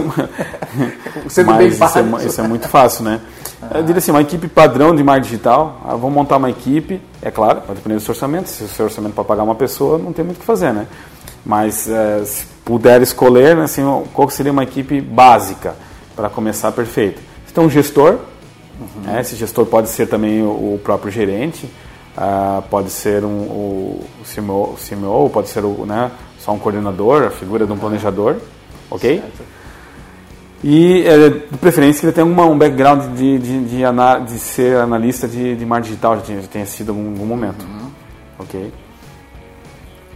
Sendo 1.26 1.46
mas 1.46 1.56
bem 1.56 1.68
isso 1.68 1.98
é, 1.98 2.26
isso 2.26 2.38
é 2.38 2.46
muito 2.46 2.68
fácil, 2.68 3.02
né? 3.02 3.18
Eu 3.74 3.82
diria 3.82 3.96
assim, 3.96 4.10
uma 4.10 4.20
equipe 4.20 4.46
padrão 4.46 4.94
de 4.94 5.02
marketing 5.02 5.30
digital, 5.30 5.80
ah, 5.82 5.96
vamos 5.96 6.12
montar 6.12 6.36
uma 6.36 6.50
equipe, 6.50 7.00
é 7.22 7.30
claro, 7.30 7.62
vai 7.66 7.74
depender 7.74 7.94
do 7.94 8.02
seu 8.02 8.12
orçamento, 8.12 8.50
se 8.50 8.64
o 8.64 8.68
seu 8.68 8.84
orçamento 8.84 9.14
para 9.14 9.24
pagar 9.24 9.42
uma 9.42 9.54
pessoa, 9.54 9.96
não 9.96 10.12
tem 10.12 10.22
muito 10.22 10.36
o 10.36 10.40
que 10.40 10.46
fazer, 10.46 10.74
né? 10.74 10.86
Mas 11.46 11.88
é, 11.88 12.22
se 12.26 12.44
puder 12.62 13.00
escolher, 13.00 13.56
né, 13.56 13.64
assim, 13.64 13.82
qual 14.12 14.28
seria 14.28 14.52
uma 14.52 14.64
equipe 14.64 15.00
básica 15.00 15.74
para 16.14 16.28
começar 16.28 16.70
perfeito? 16.72 17.22
Você 17.46 17.54
tem 17.54 17.64
um 17.64 17.70
gestor, 17.70 18.18
uhum. 18.80 19.02
né, 19.02 19.20
esse 19.20 19.36
gestor 19.36 19.66
pode 19.66 19.88
ser 19.88 20.06
também 20.06 20.42
o, 20.42 20.74
o 20.74 20.80
próprio 20.82 21.10
gerente, 21.10 21.66
uh, 22.16 22.62
pode 22.70 22.90
ser 22.90 23.24
um, 23.24 23.28
o, 23.28 24.04
o, 24.20 24.24
CMO, 24.84 25.30
pode 25.30 25.48
ser 25.48 25.64
o, 25.64 25.84
né, 25.86 26.10
só 26.38 26.52
um 26.52 26.58
coordenador, 26.58 27.24
a 27.24 27.30
figura 27.30 27.66
de 27.66 27.72
um 27.72 27.78
planejador, 27.78 28.36
ok? 28.90 29.20
Certo. 29.20 29.54
E, 30.66 31.06
é, 31.06 31.28
de 31.28 31.58
preferência, 31.58 32.00
que 32.00 32.06
ele 32.06 32.12
tenha 32.12 32.26
uma, 32.26 32.46
um 32.46 32.56
background 32.56 33.14
de, 33.14 33.38
de, 33.38 33.64
de, 33.64 33.82
de, 34.26 34.38
ser 34.38 34.78
analista 34.78 35.28
de, 35.28 35.54
de 35.54 35.66
marketing 35.66 35.90
digital, 35.90 36.16
já 36.16 36.22
tenha, 36.22 36.40
já 36.40 36.48
tenha 36.48 36.64
sido 36.64 36.92
em 36.94 37.08
algum 37.08 37.26
momento. 37.26 37.62
Uhum. 37.66 37.90
Ok? 38.38 38.72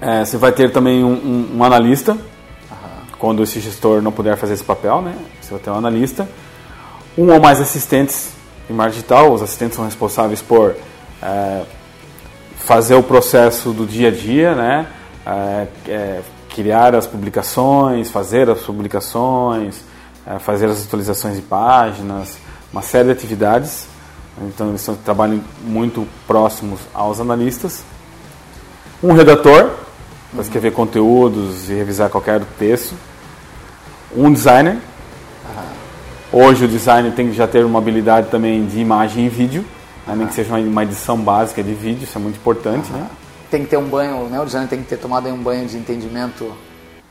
É, 0.00 0.24
você 0.24 0.38
vai 0.38 0.50
ter 0.52 0.72
também 0.72 1.04
um, 1.04 1.12
um, 1.12 1.56
um 1.58 1.64
analista, 1.64 2.12
uhum. 2.12 2.18
quando 3.18 3.42
esse 3.42 3.60
gestor 3.60 4.00
não 4.00 4.10
puder 4.10 4.38
fazer 4.38 4.54
esse 4.54 4.64
papel, 4.64 5.02
né? 5.02 5.14
Você 5.38 5.50
vai 5.50 5.60
ter 5.60 5.68
um 5.68 5.74
analista. 5.74 6.26
Um 7.16 7.30
ou 7.30 7.38
mais 7.38 7.60
assistentes 7.60 8.32
em 8.68 8.72
marketing 8.72 8.96
digital. 8.98 9.32
Os 9.32 9.42
assistentes 9.42 9.76
são 9.76 9.84
responsáveis 9.84 10.42
por 10.42 10.74
é, 11.22 11.62
fazer 12.56 12.94
o 12.94 13.02
processo 13.02 13.72
do 13.72 13.86
dia 13.86 14.08
a 14.08 14.10
dia, 14.10 14.54
né? 14.54 14.86
É, 15.26 15.66
é 15.88 16.22
criar 16.54 16.94
as 16.94 17.06
publicações, 17.06 18.10
fazer 18.10 18.50
as 18.50 18.60
publicações, 18.62 19.80
é, 20.26 20.38
fazer 20.38 20.66
as 20.66 20.84
atualizações 20.84 21.36
de 21.36 21.42
páginas, 21.42 22.38
uma 22.72 22.82
série 22.82 23.06
de 23.06 23.12
atividades. 23.12 23.86
Então 24.40 24.68
eles 24.68 24.88
trabalham 25.04 25.40
muito 25.62 26.06
próximos 26.26 26.80
aos 26.94 27.20
analistas. 27.20 27.84
Um 29.02 29.12
redator, 29.12 29.70
para 30.32 30.42
escrever 30.42 30.72
conteúdos 30.72 31.70
e 31.70 31.74
revisar 31.74 32.10
qualquer 32.10 32.42
texto. 32.58 32.94
Um 34.16 34.32
designer. 34.32 34.78
Hoje 36.32 36.66
o 36.66 36.68
designer 36.68 37.12
tem 37.12 37.30
que 37.30 37.34
já 37.34 37.46
ter 37.46 37.64
uma 37.64 37.78
habilidade 37.78 38.28
também 38.28 38.66
de 38.66 38.78
imagem 38.78 39.26
e 39.26 39.28
vídeo, 39.28 39.64
né? 40.06 40.14
nem 40.14 40.26
que 40.26 40.34
seja 40.34 40.54
uma 40.54 40.82
edição 40.82 41.16
básica 41.16 41.62
de 41.62 41.72
vídeo, 41.72 42.04
isso 42.04 42.18
é 42.18 42.20
muito 42.20 42.36
importante. 42.36 42.90
Né? 42.92 43.06
Tem 43.50 43.62
que 43.64 43.70
ter 43.70 43.78
um 43.78 43.88
banho, 43.88 44.28
né? 44.28 44.38
o 44.38 44.44
designer 44.44 44.68
tem 44.68 44.82
que 44.82 44.88
ter 44.88 44.98
tomado 44.98 45.26
um 45.28 45.42
banho 45.42 45.66
de 45.66 45.78
entendimento 45.78 46.52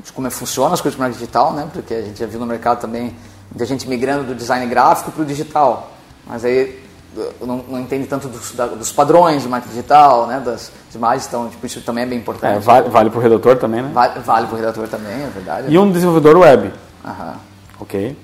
de 0.03 0.13
como 0.13 0.27
é 0.27 0.29
funciona 0.29 0.75
as 0.75 0.81
coisas 0.81 0.95
do 0.95 1.01
marketing 1.01 1.19
digital, 1.19 1.53
né? 1.53 1.67
Porque 1.73 1.93
a 1.93 2.01
gente 2.03 2.19
já 2.19 2.27
viu 2.27 2.39
no 2.39 2.45
mercado 2.45 2.79
também 2.79 3.15
muita 3.49 3.65
gente 3.65 3.89
migrando 3.89 4.23
do 4.23 4.35
design 4.35 4.63
gráfico 4.67 5.11
para 5.11 5.23
o 5.23 5.25
digital. 5.25 5.91
Mas 6.25 6.45
aí 6.45 6.79
não, 7.41 7.65
não 7.67 7.79
entende 7.79 8.05
tanto 8.05 8.27
dos, 8.27 8.51
da, 8.51 8.67
dos 8.67 8.91
padrões 8.91 9.41
do 9.41 9.49
marketing 9.49 9.73
digital, 9.73 10.27
né, 10.27 10.39
das 10.39 10.71
imagens, 10.93 11.25
então 11.25 11.49
tipo, 11.49 11.65
isso 11.65 11.81
também 11.81 12.03
é 12.03 12.07
bem 12.07 12.19
importante. 12.19 12.57
É, 12.57 12.59
vale, 12.59 12.89
vale 12.89 13.09
para 13.09 13.19
o 13.19 13.21
redator 13.21 13.57
também, 13.57 13.81
né? 13.81 13.89
Vale, 13.91 14.19
vale 14.19 14.45
para 14.45 14.53
o 14.53 14.57
redator 14.57 14.87
também, 14.87 15.13
é 15.13 15.29
verdade. 15.33 15.73
E 15.73 15.79
um 15.79 15.91
desenvolvedor 15.91 16.37
web. 16.37 16.71
Aham. 17.03 17.35
Ok? 17.79 18.15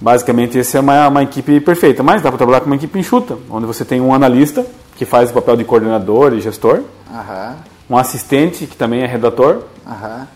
Basicamente, 0.00 0.58
essa 0.58 0.78
é 0.78 0.80
uma, 0.80 1.08
uma 1.08 1.22
equipe 1.22 1.60
perfeita, 1.60 2.02
mas 2.02 2.22
dá 2.22 2.30
para 2.30 2.38
trabalhar 2.38 2.60
com 2.60 2.66
uma 2.66 2.76
equipe 2.76 2.98
enxuta, 2.98 3.36
onde 3.50 3.66
você 3.66 3.84
tem 3.84 4.00
um 4.00 4.14
analista, 4.14 4.64
que 4.96 5.04
faz 5.04 5.30
o 5.30 5.32
papel 5.32 5.56
de 5.56 5.64
coordenador 5.64 6.32
e 6.34 6.40
gestor, 6.40 6.82
Aham. 7.12 7.56
um 7.90 7.96
assistente, 7.96 8.66
que 8.66 8.76
também 8.76 9.02
é 9.02 9.06
redator, 9.06 9.62
Aham. 9.86 10.28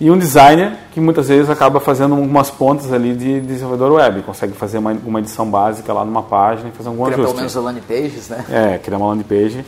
e 0.00 0.10
um 0.10 0.16
designer, 0.18 0.72
que 0.92 1.00
muitas 1.00 1.28
vezes 1.28 1.50
acaba 1.50 1.80
fazendo 1.80 2.14
algumas 2.14 2.50
pontas 2.50 2.92
ali 2.92 3.14
de 3.14 3.40
desenvolvedor 3.40 3.92
web, 3.92 4.22
consegue 4.22 4.54
fazer 4.54 4.78
uma, 4.78 4.96
uma 5.04 5.18
edição 5.20 5.46
básica 5.50 5.92
lá 5.92 6.04
numa 6.04 6.22
página 6.22 6.70
e 6.70 6.72
fazer 6.72 6.88
algum 6.88 7.04
Cria 7.04 7.16
pelo 7.16 7.28
ajuste. 7.28 7.40
menos 7.40 7.54
landing 7.54 7.80
pages, 7.86 8.28
né? 8.30 8.44
É, 8.50 8.78
criar 8.78 8.96
uma 8.96 9.08
landing 9.08 9.24
page. 9.24 9.64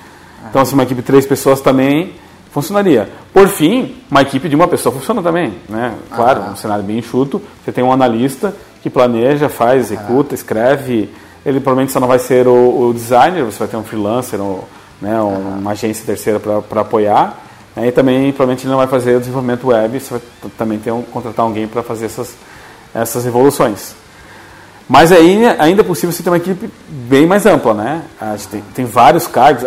Então, 0.48 0.64
se 0.64 0.72
uma 0.72 0.85
equipe 0.85 1.03
de 1.03 1.07
três 1.07 1.27
pessoas 1.27 1.61
também 1.61 2.14
funcionaria. 2.51 3.09
Por 3.33 3.48
fim, 3.48 3.96
uma 4.11 4.22
equipe 4.22 4.48
de 4.48 4.57
uma 4.57 4.66
pessoa 4.66 4.94
funciona 4.94 5.22
também, 5.22 5.55
né? 5.68 5.94
Claro, 6.14 6.42
um 6.42 6.57
cenário 6.57 6.83
bem 6.83 6.98
enxuto. 6.98 7.40
Você 7.64 7.72
tem 7.72 7.85
um 7.85 7.92
analista 7.92 8.55
que 8.83 8.91
planeja, 8.91 9.49
faz, 9.49 9.91
executa, 9.91 10.35
escreve. 10.35 11.11
Ele 11.45 11.61
provavelmente 11.61 11.93
só 11.93 12.01
não 12.01 12.09
vai 12.09 12.19
ser 12.19 12.47
o, 12.47 12.88
o 12.88 12.93
designer, 12.93 13.45
você 13.45 13.59
vai 13.59 13.69
ter 13.69 13.77
um 13.77 13.85
freelancer, 13.85 14.41
ou, 14.41 14.69
né, 15.01 15.21
uma 15.21 15.71
agência 15.73 16.05
terceira 16.05 16.41
para 16.41 16.81
apoiar. 16.81 17.38
né? 17.75 17.88
E 17.88 17.93
também, 17.93 18.31
provavelmente, 18.33 18.64
ele 18.64 18.71
não 18.71 18.79
vai 18.79 18.87
fazer 18.87 19.17
o 19.17 19.21
desenvolvimento 19.21 19.69
web, 19.69 19.99
você 20.01 20.11
vai 20.11 20.21
também 20.57 20.79
ter 20.79 20.91
um, 20.91 21.03
contratar 21.03 21.45
alguém 21.45 21.67
para 21.67 21.83
fazer 21.83 22.07
essas, 22.07 22.35
essas 22.95 23.25
evoluções. 23.27 23.95
Mas 24.88 25.12
aí 25.12 25.45
ainda 25.59 25.83
é 25.83 25.85
possível 25.85 26.11
você 26.12 26.23
ter 26.23 26.31
uma 26.31 26.38
equipe 26.38 26.71
bem 26.88 27.27
mais 27.27 27.45
ampla, 27.45 27.75
né? 27.75 28.03
Tem, 28.51 28.62
tem 28.75 28.85
vários 28.87 29.27
cargos. 29.27 29.62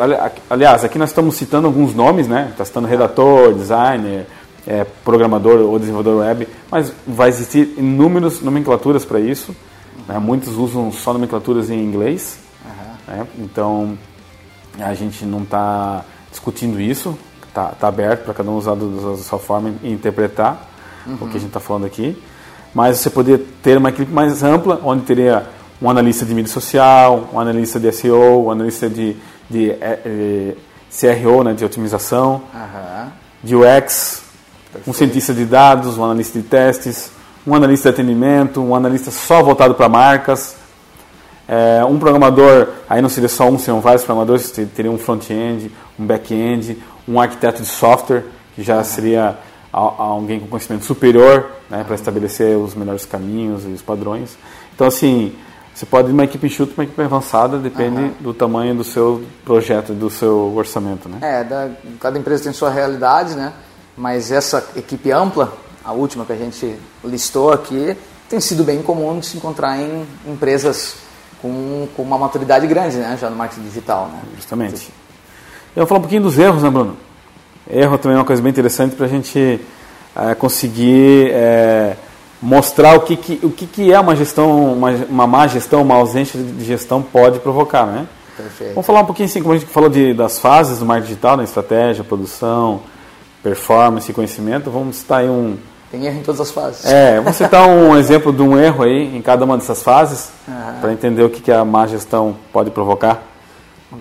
Aliás, 0.50 0.84
aqui 0.84 0.98
nós 0.98 1.10
estamos 1.10 1.36
citando 1.36 1.68
alguns 1.68 1.94
nomes, 1.94 2.28
né? 2.28 2.48
Está 2.50 2.66
citando 2.66 2.88
redator, 2.88 3.54
designer, 3.54 4.26
é, 4.66 4.84
programador 4.84 5.60
ou 5.60 5.78
desenvolvedor 5.80 6.22
web, 6.22 6.48
mas 6.70 6.94
vai 7.06 7.30
existir 7.30 7.74
inúmeras 7.78 8.42
nomenclaturas 8.42 9.06
para 9.06 9.20
isso. 9.20 9.56
né? 10.08 10.20
Muitos 10.20 10.56
usam 10.58 10.92
só 10.92 11.14
nomenclaturas 11.14 11.70
em 11.70 11.84
inglês. 11.84 12.40
né? 13.08 13.28
Então, 13.40 13.98
a 14.80 14.94
gente 14.94 15.26
não 15.26 15.44
está 15.44 16.06
discutindo 16.30 16.80
isso. 16.80 17.18
Está 17.48 17.76
aberto 17.88 18.24
para 18.24 18.34
cada 18.34 18.50
um 18.50 18.56
usar 18.56 18.76
da 18.76 19.18
sua 19.18 19.38
forma 19.38 19.74
e 19.84 19.92
interpretar 19.92 20.70
o 21.20 21.28
que 21.28 21.36
a 21.36 21.40
gente 21.40 21.48
está 21.48 21.60
falando 21.60 21.86
aqui 21.86 22.18
mas 22.74 23.00
você 23.00 23.10
poderia 23.10 23.44
ter 23.62 23.78
uma 23.78 23.90
equipe 23.90 24.12
mais 24.12 24.44
ampla, 24.44 24.80
onde 24.84 25.04
teria 25.04 25.46
um 25.82 25.90
analista 25.90 26.26
de 26.26 26.34
mídia 26.34 26.52
social, 26.52 27.30
um 27.34 27.40
analista 27.40 27.80
de 27.80 27.92
SEO, 27.92 28.46
um 28.46 28.52
analista 28.52 28.90
de, 28.90 29.16
de 29.50 29.72
eh, 29.72 30.00
eh, 30.06 30.56
CRO, 30.90 31.44
né, 31.44 31.54
de 31.54 31.66
otimização, 31.66 32.44
Aham. 32.54 33.12
de 33.44 33.56
UX, 33.56 34.21
um 34.88 34.94
cientista 34.94 35.34
de 35.34 35.46
dados, 35.46 35.98
um 35.98 36.04
analista 36.04 36.40
de 36.40 36.46
testes, 36.48 37.12
um 37.46 37.56
analista 37.56 37.92
de 37.92 37.96
atendimento, 38.02 38.62
um 38.62 38.76
analista 38.76 39.12
só 39.12 39.42
voltado 39.44 39.74
para 39.76 39.90
marcas, 39.90 40.56
eh, 41.48 41.84
um 41.86 41.98
programador, 42.00 42.70
aí 42.90 43.02
não 43.02 43.10
seria 43.10 43.30
só 43.30 43.50
um, 43.50 43.58
seriam 43.58 43.82
vários 43.82 44.04
programadores, 44.04 44.52
teria 44.76 44.92
um 44.92 44.98
front-end, 44.98 45.72
um 46.00 46.06
back-end, 46.06 46.78
um 47.08 47.20
arquiteto 47.20 47.62
de 47.62 47.68
software, 47.68 48.24
que 48.56 48.64
já 48.64 48.84
seria 48.84 49.38
alguém 49.72 50.40
com 50.40 50.48
conhecimento 50.48 50.84
superior 50.86 51.50
né, 51.70 51.84
para 51.86 51.96
estabelecer 51.96 52.58
os 52.58 52.76
melhores 52.76 53.06
caminhos 53.06 53.64
e 53.66 53.70
os 53.70 53.82
padrões. 53.82 54.38
Então, 54.76 54.86
assim, 54.86 55.34
você 55.74 55.86
pode 55.86 56.10
ir 56.10 56.12
uma 56.12 56.26
equipe 56.26 56.46
enxuta 56.46 56.74
uma 56.76 56.84
equipe 56.84 57.02
avançada, 57.02 57.58
depende 57.58 58.12
do 58.20 58.34
tamanho 58.34 58.76
do 58.76 58.84
seu 58.84 59.24
projeto, 59.46 59.94
do 59.94 60.10
seu 60.10 60.54
orçamento. 60.56 61.08
Né? 61.08 61.18
É, 61.22 61.44
da- 61.44 61.70
cada 62.00 62.20
empresa 62.20 62.44
tem 62.44 62.54
sua 62.54 62.70
realidade, 62.70 63.36
né? 63.36 63.54
Mas 63.96 64.32
essa 64.32 64.66
equipe 64.76 65.12
ampla, 65.12 65.54
a 65.84 65.92
última 65.92 66.26
que 66.26 66.34
a 66.34 66.38
gente 66.38 66.76
listou 67.04 67.52
aqui, 67.52 67.96
tem 68.30 68.40
sido 68.40 68.64
bem 68.64 68.82
comum 68.82 69.20
de 69.20 69.26
se 69.26 69.38
encontrar 69.38 69.78
em 69.78 70.06
empresas 70.26 70.96
com, 71.42 71.88
com 71.96 72.04
uma 72.04 72.18
maturidade 72.18 72.66
grande, 72.68 72.98
né? 72.98 73.18
Já 73.20 73.30
no 73.30 73.36
marketing 73.36 73.64
digital, 73.64 74.08
né? 74.08 74.22
Justamente. 74.36 74.90
Eu 75.76 75.82
vou 75.82 75.88
falar 75.88 76.00
um 76.00 76.04
pouquinho 76.04 76.24
dos 76.24 76.38
erros, 76.38 76.64
né, 76.64 76.70
Bruno? 76.70 76.96
Erro 77.70 77.98
também 77.98 78.16
é 78.16 78.20
uma 78.20 78.26
coisa 78.26 78.42
bem 78.42 78.50
interessante 78.50 78.96
para 78.96 79.06
a 79.06 79.10
gente 79.10 79.60
eh, 80.16 80.36
conseguir 80.36 81.32
eh, 81.32 81.96
mostrar 82.42 82.96
o 82.96 83.02
que, 83.02 83.16
que, 83.16 83.40
o 83.46 83.52
que, 83.52 83.66
que 83.68 83.94
é 83.94 84.00
uma 84.00 84.16
gestão, 84.16 84.74
uma, 84.74 84.92
uma 84.92 85.28
má 85.28 85.48
gestão, 85.48 85.82
uma 85.82 85.96
ausência 85.96 86.42
de 86.42 86.66
gestão 86.66 87.02
pode 87.02 87.40
provocar, 87.40 87.86
né? 87.86 88.08
Perfeito. 88.36 88.74
Vamos 88.74 88.86
falar 88.86 89.02
um 89.02 89.06
pouquinho 89.06 89.28
assim, 89.28 89.42
como 89.42 89.54
a 89.54 89.58
gente 89.58 89.70
falou 89.70 89.90
de, 89.90 90.14
das 90.14 90.40
fases 90.40 90.80
do 90.80 90.86
marketing 90.86 91.10
digital, 91.10 91.38
né? 91.38 91.44
estratégia, 91.44 92.04
produção, 92.04 92.82
performance 93.44 94.10
e 94.10 94.14
conhecimento. 94.14 94.70
Vamos 94.70 94.98
citar 94.98 95.20
aí 95.22 95.30
um, 95.30 95.58
Tem 95.90 96.06
erro 96.06 96.20
em 96.20 96.24
todas 96.24 96.42
as 96.42 96.52
fases. 96.52 96.86
é, 96.86 97.20
vou 97.20 97.34
citar 97.34 97.68
um 97.68 97.96
exemplo 97.98 98.32
de 98.32 98.42
um 98.42 98.58
erro 98.58 98.84
aí 98.84 99.16
em 99.16 99.22
cada 99.22 99.46
uma 99.46 99.58
dessas 99.58 99.82
fases, 99.82 100.32
para 100.80 100.92
entender 100.92 101.24
o 101.24 101.30
que, 101.30 101.42
que 101.42 101.52
a 101.52 101.66
má 101.66 101.88
gestão 101.88 102.36
pode 102.52 102.72
provocar. 102.72 103.24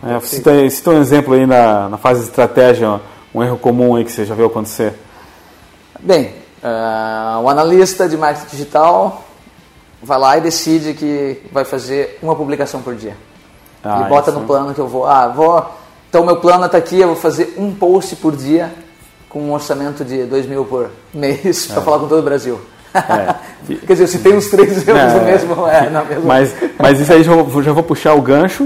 É, 0.06 0.20
cita, 0.20 0.70
cita 0.70 0.90
um 0.90 1.00
exemplo 1.00 1.34
aí 1.34 1.46
na, 1.46 1.88
na 1.88 1.96
fase 1.96 2.20
de 2.20 2.26
estratégia, 2.26 3.00
um 3.34 3.42
erro 3.42 3.58
comum 3.58 3.96
aí 3.96 4.04
que 4.04 4.12
você 4.12 4.24
já 4.24 4.34
viu 4.34 4.46
acontecer. 4.46 4.94
Bem, 5.98 6.32
ah, 6.62 7.40
o 7.42 7.48
analista 7.48 8.08
de 8.08 8.16
marketing 8.16 8.50
digital 8.50 9.24
vai 10.02 10.18
lá 10.18 10.38
e 10.38 10.40
decide 10.40 10.94
que 10.94 11.42
vai 11.50 11.64
fazer 11.64 12.18
uma 12.22 12.36
publicação 12.36 12.80
por 12.82 12.94
dia. 12.94 13.16
Ah, 13.82 14.00
Ele 14.00 14.08
bota 14.08 14.30
isso. 14.30 14.38
no 14.38 14.46
plano 14.46 14.74
que 14.74 14.80
eu 14.80 14.86
vou, 14.86 15.06
ah, 15.06 15.26
vou, 15.28 15.66
então 16.08 16.24
meu 16.24 16.36
plano 16.36 16.66
está 16.66 16.78
aqui, 16.78 17.00
eu 17.00 17.08
vou 17.08 17.16
fazer 17.16 17.54
um 17.58 17.74
post 17.74 18.14
por 18.16 18.36
dia 18.36 18.72
com 19.30 19.40
um 19.40 19.52
orçamento 19.54 20.04
de 20.04 20.24
2 20.24 20.44
mil 20.46 20.64
por 20.66 20.90
mês 21.14 21.66
para 21.66 21.80
falar 21.80 21.98
com 22.00 22.08
todo 22.08 22.18
o 22.18 22.22
Brasil. 22.22 22.60
É. 22.94 23.34
Quer 23.86 23.92
dizer, 23.94 24.06
se 24.08 24.18
tem 24.18 24.36
os 24.36 24.48
três 24.48 24.86
erros 24.86 25.00
É. 25.14 25.24
mesmo, 25.24 25.66
é, 25.68 25.88
na 25.88 26.02
mesma... 26.04 26.24
Mas, 26.26 26.54
mas 26.76 27.00
isso 27.00 27.12
aí 27.12 27.22
já 27.22 27.32
vou, 27.34 27.62
já 27.62 27.72
vou 27.72 27.82
puxar 27.84 28.14
o 28.14 28.20
gancho 28.20 28.64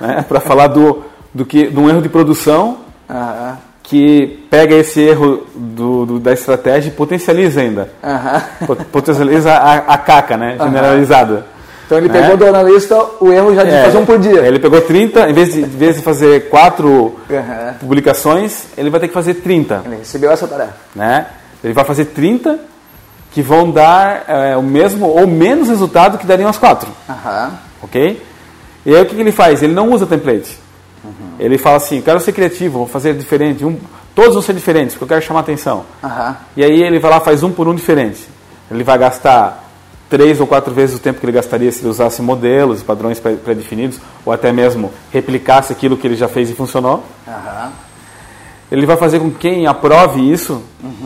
né, 0.00 0.24
para 0.26 0.40
falar 0.40 0.68
do, 0.68 1.02
do 1.34 1.44
que, 1.44 1.66
de 1.68 1.78
um 1.78 1.88
erro 1.88 2.00
de 2.02 2.08
produção 2.08 2.78
que 3.82 4.46
pega 4.50 4.74
esse 4.74 5.00
erro 5.00 5.46
do, 5.54 6.04
do- 6.06 6.18
da 6.18 6.32
estratégia 6.32 6.88
e 6.88 6.92
potencializa 6.92 7.60
ainda. 7.60 7.90
Potencializa 8.92 9.52
a, 9.52 9.76
a 9.94 9.98
caca, 9.98 10.36
né? 10.36 10.56
Generalizada. 10.58 11.46
Então 11.88 11.96
ele 11.96 12.08
Né? 12.08 12.20
pegou 12.20 12.36
do 12.36 12.46
analista 12.46 13.02
o 13.18 13.32
erro 13.32 13.54
já 13.54 13.64
de 13.64 13.70
É, 13.70 13.82
fazer 13.84 13.96
um 13.96 14.04
por 14.04 14.18
dia. 14.18 14.42
Ele 14.46 14.58
pegou 14.58 14.78
30, 14.82 15.30
em 15.30 15.32
vez 15.32 15.54
de, 15.54 15.60
em 15.62 15.64
vez 15.64 15.96
de 15.96 16.02
fazer 16.02 16.50
quatro 16.50 17.18
Aham. 17.30 17.74
publicações, 17.80 18.64
ele 18.76 18.90
vai 18.90 19.00
ter 19.00 19.08
que 19.08 19.14
fazer 19.14 19.34
30. 19.34 19.82
Ele 19.86 19.96
recebeu 19.96 20.30
essa 20.30 20.46
tarefa. 20.46 20.74
Né? 20.94 21.26
Ele 21.64 21.72
vai 21.72 21.84
fazer 21.86 22.04
30 22.04 22.58
que 23.32 23.40
vão 23.40 23.70
dar 23.70 24.24
é, 24.28 24.54
o 24.58 24.62
mesmo 24.62 25.06
ou 25.06 25.26
menos 25.26 25.68
resultado 25.70 26.18
que 26.18 26.26
dariam 26.26 26.50
as 26.50 26.58
quatro. 26.58 26.90
Aham. 27.08 27.52
Ok? 27.82 28.22
E 28.84 28.94
aí 28.94 29.00
o 29.02 29.06
que, 29.06 29.14
que 29.14 29.20
ele 29.22 29.32
faz? 29.32 29.62
Ele 29.62 29.72
não 29.72 29.90
usa 29.90 30.04
template. 30.06 30.58
Ele 31.40 31.56
fala 31.56 31.76
assim, 31.78 32.02
quero 32.02 32.20
ser 32.20 32.32
criativo, 32.32 32.78
vou 32.80 32.86
fazer 32.86 33.14
diferente. 33.14 33.64
Um, 33.64 33.78
todos 34.14 34.34
vão 34.34 34.42
ser 34.42 34.52
diferentes, 34.52 34.94
porque 34.94 35.04
eu 35.04 35.08
quero 35.16 35.22
chamar 35.26 35.40
atenção. 35.40 35.84
Aham. 36.04 36.36
E 36.54 36.62
aí 36.62 36.82
ele 36.82 36.98
vai 36.98 37.10
lá 37.10 37.20
faz 37.20 37.42
um 37.42 37.50
por 37.50 37.66
um 37.66 37.74
diferente. 37.74 38.28
Ele 38.70 38.84
vai 38.84 38.98
gastar 38.98 39.67
três 40.08 40.40
ou 40.40 40.46
quatro 40.46 40.72
vezes 40.72 40.96
o 40.96 40.98
tempo 40.98 41.20
que 41.20 41.26
ele 41.26 41.32
gastaria 41.32 41.70
se 41.70 41.80
ele 41.80 41.88
usasse 41.90 42.22
modelos, 42.22 42.82
padrões 42.82 43.20
pré- 43.20 43.34
pré-definidos, 43.36 43.98
ou 44.24 44.32
até 44.32 44.52
mesmo 44.52 44.90
replicasse 45.12 45.72
aquilo 45.72 45.96
que 45.96 46.06
ele 46.06 46.16
já 46.16 46.28
fez 46.28 46.48
e 46.50 46.54
funcionou. 46.54 47.04
Aham. 47.26 47.72
Ele 48.70 48.84
vai 48.86 48.96
fazer 48.96 49.18
com 49.18 49.30
que 49.30 49.38
quem 49.38 49.66
aprove 49.66 50.20
isso, 50.20 50.62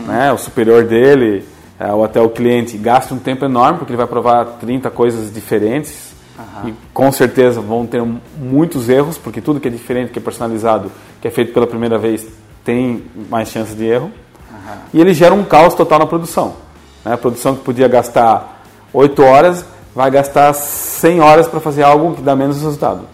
né, 0.07 0.33
o 0.33 0.39
superior 0.39 0.85
dele, 0.85 1.45
eh, 1.79 1.93
ou 1.93 2.05
até 2.05 2.21
o 2.21 2.29
cliente, 2.29 2.77
gaste 2.77 3.15
um 3.15 3.19
tempo 3.19 3.45
enorme, 3.45 3.79
porque 3.79 3.93
ele 3.93 3.97
vai 3.99 4.07
provar 4.07 4.45
30 4.61 4.91
coisas 4.91 5.33
diferentes. 5.33 6.11
E 6.67 6.75
com 6.93 7.11
certeza 7.13 7.61
vão 7.61 7.87
ter 7.87 8.03
muitos 8.37 8.89
erros, 8.89 9.17
porque 9.17 9.41
tudo 9.41 9.61
que 9.61 9.69
é 9.69 9.71
diferente, 9.71 10.11
que 10.13 10.19
é 10.19 10.23
personalizado, 10.23 10.91
que 11.21 11.29
é 11.29 11.31
feito 11.31 11.53
pela 11.53 11.67
primeira 11.67 11.99
vez, 11.99 12.27
tem 12.65 13.05
mais 13.31 13.49
chance 13.49 13.75
de 13.75 13.85
erro. 13.85 14.11
E 14.93 15.01
ele 15.01 15.15
gera 15.15 15.35
um 15.35 15.45
caos 15.45 15.75
total 15.75 15.99
na 16.01 16.07
produção. 16.07 16.55
né? 17.05 17.15
A 17.15 17.19
produção 17.19 17.55
que 17.55 17.63
podia 17.63 17.87
gastar 17.89 18.62
8 18.93 19.23
horas, 19.23 19.65
vai 19.95 20.11
gastar 20.11 20.53
100 20.53 21.21
horas 21.21 21.49
para 21.49 21.61
fazer 21.61 21.83
algo 21.83 22.15
que 22.15 22.23
dá 22.23 22.35
menos 22.37 22.57
resultado. 22.57 23.07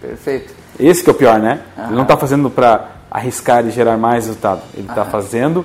Perfeito. 0.00 0.54
Esse 0.78 1.02
que 1.02 1.10
é 1.10 1.12
o 1.12 1.16
pior, 1.16 1.38
né? 1.40 1.60
Ele 1.76 1.96
não 1.96 2.02
está 2.02 2.16
fazendo 2.16 2.48
para 2.48 2.88
arriscar 3.10 3.66
e 3.66 3.70
gerar 3.70 3.96
mais 3.96 4.26
resultado. 4.26 4.62
Ele 4.74 4.86
está 4.88 5.04
fazendo 5.04 5.64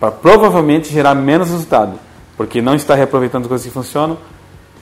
para 0.00 0.10
provavelmente 0.10 0.92
gerar 0.92 1.14
menos 1.14 1.50
resultado. 1.50 1.98
Porque 2.36 2.62
não 2.62 2.74
está 2.74 2.94
reaproveitando 2.94 3.48
coisas 3.48 3.66
que 3.66 3.72
funcionam, 3.72 4.16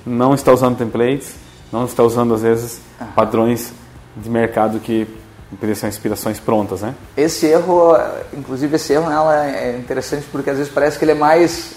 não 0.04 0.34
está 0.34 0.52
usando 0.52 0.76
templates, 0.76 1.34
não 1.72 1.84
está 1.84 2.02
usando, 2.02 2.34
às 2.34 2.42
vezes, 2.42 2.80
padrões 3.14 3.72
de 4.16 4.30
mercado 4.30 4.78
que 4.78 5.06
são 5.74 5.88
inspirações 5.88 6.40
prontas, 6.40 6.82
né? 6.82 6.94
Esse 7.16 7.46
erro, 7.46 7.96
inclusive 8.36 8.76
esse 8.76 8.92
erro 8.92 9.08
nela 9.08 9.46
é 9.46 9.78
interessante 9.78 10.26
porque 10.30 10.50
às 10.50 10.58
vezes 10.58 10.72
parece 10.72 10.98
que 10.98 11.04
ele 11.04 11.12
é 11.12 11.14
mais 11.16 11.74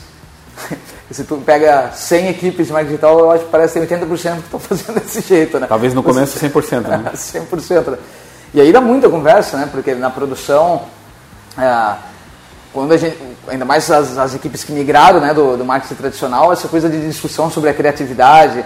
se 1.12 1.24
tu 1.24 1.38
pega 1.38 1.92
100 1.92 2.30
equipes 2.30 2.68
de 2.68 2.74
marketing 2.74 2.92
digital, 2.92 3.20
eu 3.20 3.32
acho 3.32 3.46
que 3.46 3.50
parece 3.50 3.80
que 3.80 3.96
80% 3.96 4.08
que 4.08 4.40
estão 4.40 4.60
fazendo 4.60 5.00
desse 5.00 5.22
jeito, 5.22 5.60
né? 5.60 5.66
Talvez 5.68 5.94
no 5.94 6.04
começo 6.04 6.40
100%, 6.40 6.82
né? 6.88 7.12
100%. 7.14 7.88
Né? 7.92 7.98
E 8.54 8.62
aí 8.62 8.72
dá 8.72 8.80
muita 8.80 9.10
conversa, 9.10 9.58
né? 9.58 9.68
Porque 9.72 9.96
na 9.96 10.10
produção, 10.10 10.84
é, 11.58 11.96
quando 12.72 12.92
a 12.92 12.98
gente, 12.98 13.18
ainda 13.48 13.66
mais 13.66 13.90
as, 13.90 14.18
as 14.18 14.36
equipes 14.36 14.64
que 14.64 14.72
migraram 14.72 15.20
né, 15.20 15.34
do, 15.34 15.58
do 15.58 15.66
marketing 15.66 15.96
tradicional, 15.96 16.54
essa 16.54 16.68
coisa 16.68 16.88
de 16.88 17.02
discussão 17.08 17.50
sobre 17.50 17.72
a 17.72 17.74
criatividade, 17.74 18.64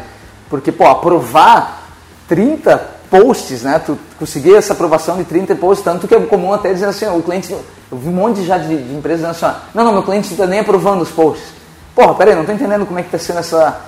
porque, 0.49 0.71
pô, 0.71 0.85
aprovar 0.85 1.87
30 2.27 2.77
posts, 3.09 3.63
né? 3.63 3.79
Tu 3.79 3.97
conseguir 4.19 4.55
essa 4.55 4.73
aprovação 4.73 5.15
de 5.17 5.23
30 5.23 5.55
posts, 5.55 5.83
tanto 5.83 6.07
que 6.07 6.15
é 6.15 6.19
comum 6.19 6.51
até 6.51 6.73
dizer 6.73 6.87
assim, 6.87 7.05
o 7.05 7.21
cliente, 7.21 7.51
eu 7.51 7.97
vi 7.97 8.09
um 8.09 8.13
monte 8.13 8.43
já 8.43 8.57
de, 8.57 8.67
de 8.67 8.93
empresas 8.93 9.21
dizendo 9.21 9.45
assim, 9.45 9.59
não, 9.73 9.85
não, 9.85 9.93
meu 9.93 10.03
cliente 10.03 10.27
não 10.27 10.33
está 10.33 10.47
nem 10.47 10.59
aprovando 10.59 11.01
os 11.01 11.09
posts. 11.09 11.62
Porra, 11.95 12.15
peraí, 12.15 12.33
não 12.33 12.41
estou 12.41 12.55
entendendo 12.55 12.85
como 12.85 12.99
é 12.99 13.03
que 13.03 13.15
está 13.15 13.19
sendo 13.19 13.39
essa... 13.39 13.81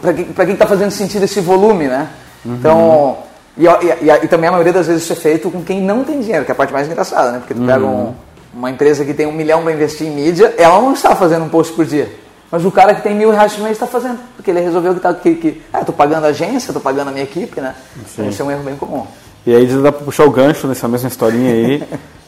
Para 0.00 0.12
que, 0.14 0.24
pra 0.24 0.46
que 0.46 0.52
está 0.52 0.66
fazendo 0.66 0.90
sentido 0.90 1.24
esse 1.24 1.40
volume, 1.40 1.86
né? 1.86 2.08
Uhum. 2.44 2.54
Então, 2.54 3.18
e, 3.56 3.66
e, 3.66 3.68
e, 3.68 4.24
e, 4.24 4.28
também 4.28 4.48
a 4.48 4.52
maioria 4.52 4.72
das 4.72 4.86
vezes 4.86 5.02
isso 5.02 5.12
é 5.12 5.16
feito 5.16 5.50
com 5.50 5.62
quem 5.62 5.82
não 5.82 6.02
tem 6.02 6.20
dinheiro, 6.20 6.44
que 6.44 6.50
é 6.50 6.54
a 6.54 6.56
parte 6.56 6.72
mais 6.72 6.86
engraçada, 6.86 7.32
né? 7.32 7.38
Porque 7.38 7.52
tu 7.52 7.60
uhum. 7.60 7.66
pega 7.66 7.84
um, 7.84 8.14
uma 8.54 8.70
empresa 8.70 9.04
que 9.04 9.12
tem 9.12 9.26
um 9.26 9.32
milhão 9.32 9.62
para 9.62 9.72
investir 9.72 10.06
em 10.06 10.10
mídia, 10.10 10.54
ela 10.56 10.80
não 10.80 10.94
está 10.94 11.14
fazendo 11.14 11.44
um 11.44 11.48
post 11.48 11.72
por 11.74 11.84
dia. 11.84 12.10
Mas 12.50 12.64
o 12.64 12.70
cara 12.70 12.94
que 12.94 13.02
tem 13.02 13.14
mil 13.14 13.30
reais 13.30 13.54
por 13.54 13.62
mês 13.62 13.72
está 13.76 13.86
fazendo, 13.86 14.18
porque 14.36 14.50
ele 14.50 14.60
resolveu 14.60 14.92
que 14.92 14.98
está 14.98 15.14
que, 15.14 15.34
que 15.34 15.62
ah, 15.72 15.80
estou 15.80 15.94
pagando 15.94 16.26
a 16.26 16.28
agência, 16.28 16.68
estou 16.68 16.82
pagando 16.82 17.08
a 17.08 17.10
minha 17.10 17.24
equipe, 17.24 17.60
né? 17.60 17.74
Sim. 18.14 18.28
Isso 18.28 18.42
é 18.42 18.44
um 18.44 18.50
erro 18.50 18.62
bem 18.62 18.76
comum. 18.76 19.06
E 19.46 19.54
aí 19.54 19.66
dá 19.66 19.90
para 19.90 20.04
puxar 20.04 20.24
o 20.24 20.30
gancho 20.30 20.66
nessa 20.66 20.86
mesma 20.86 21.08
historinha 21.08 21.50
aí 21.50 21.82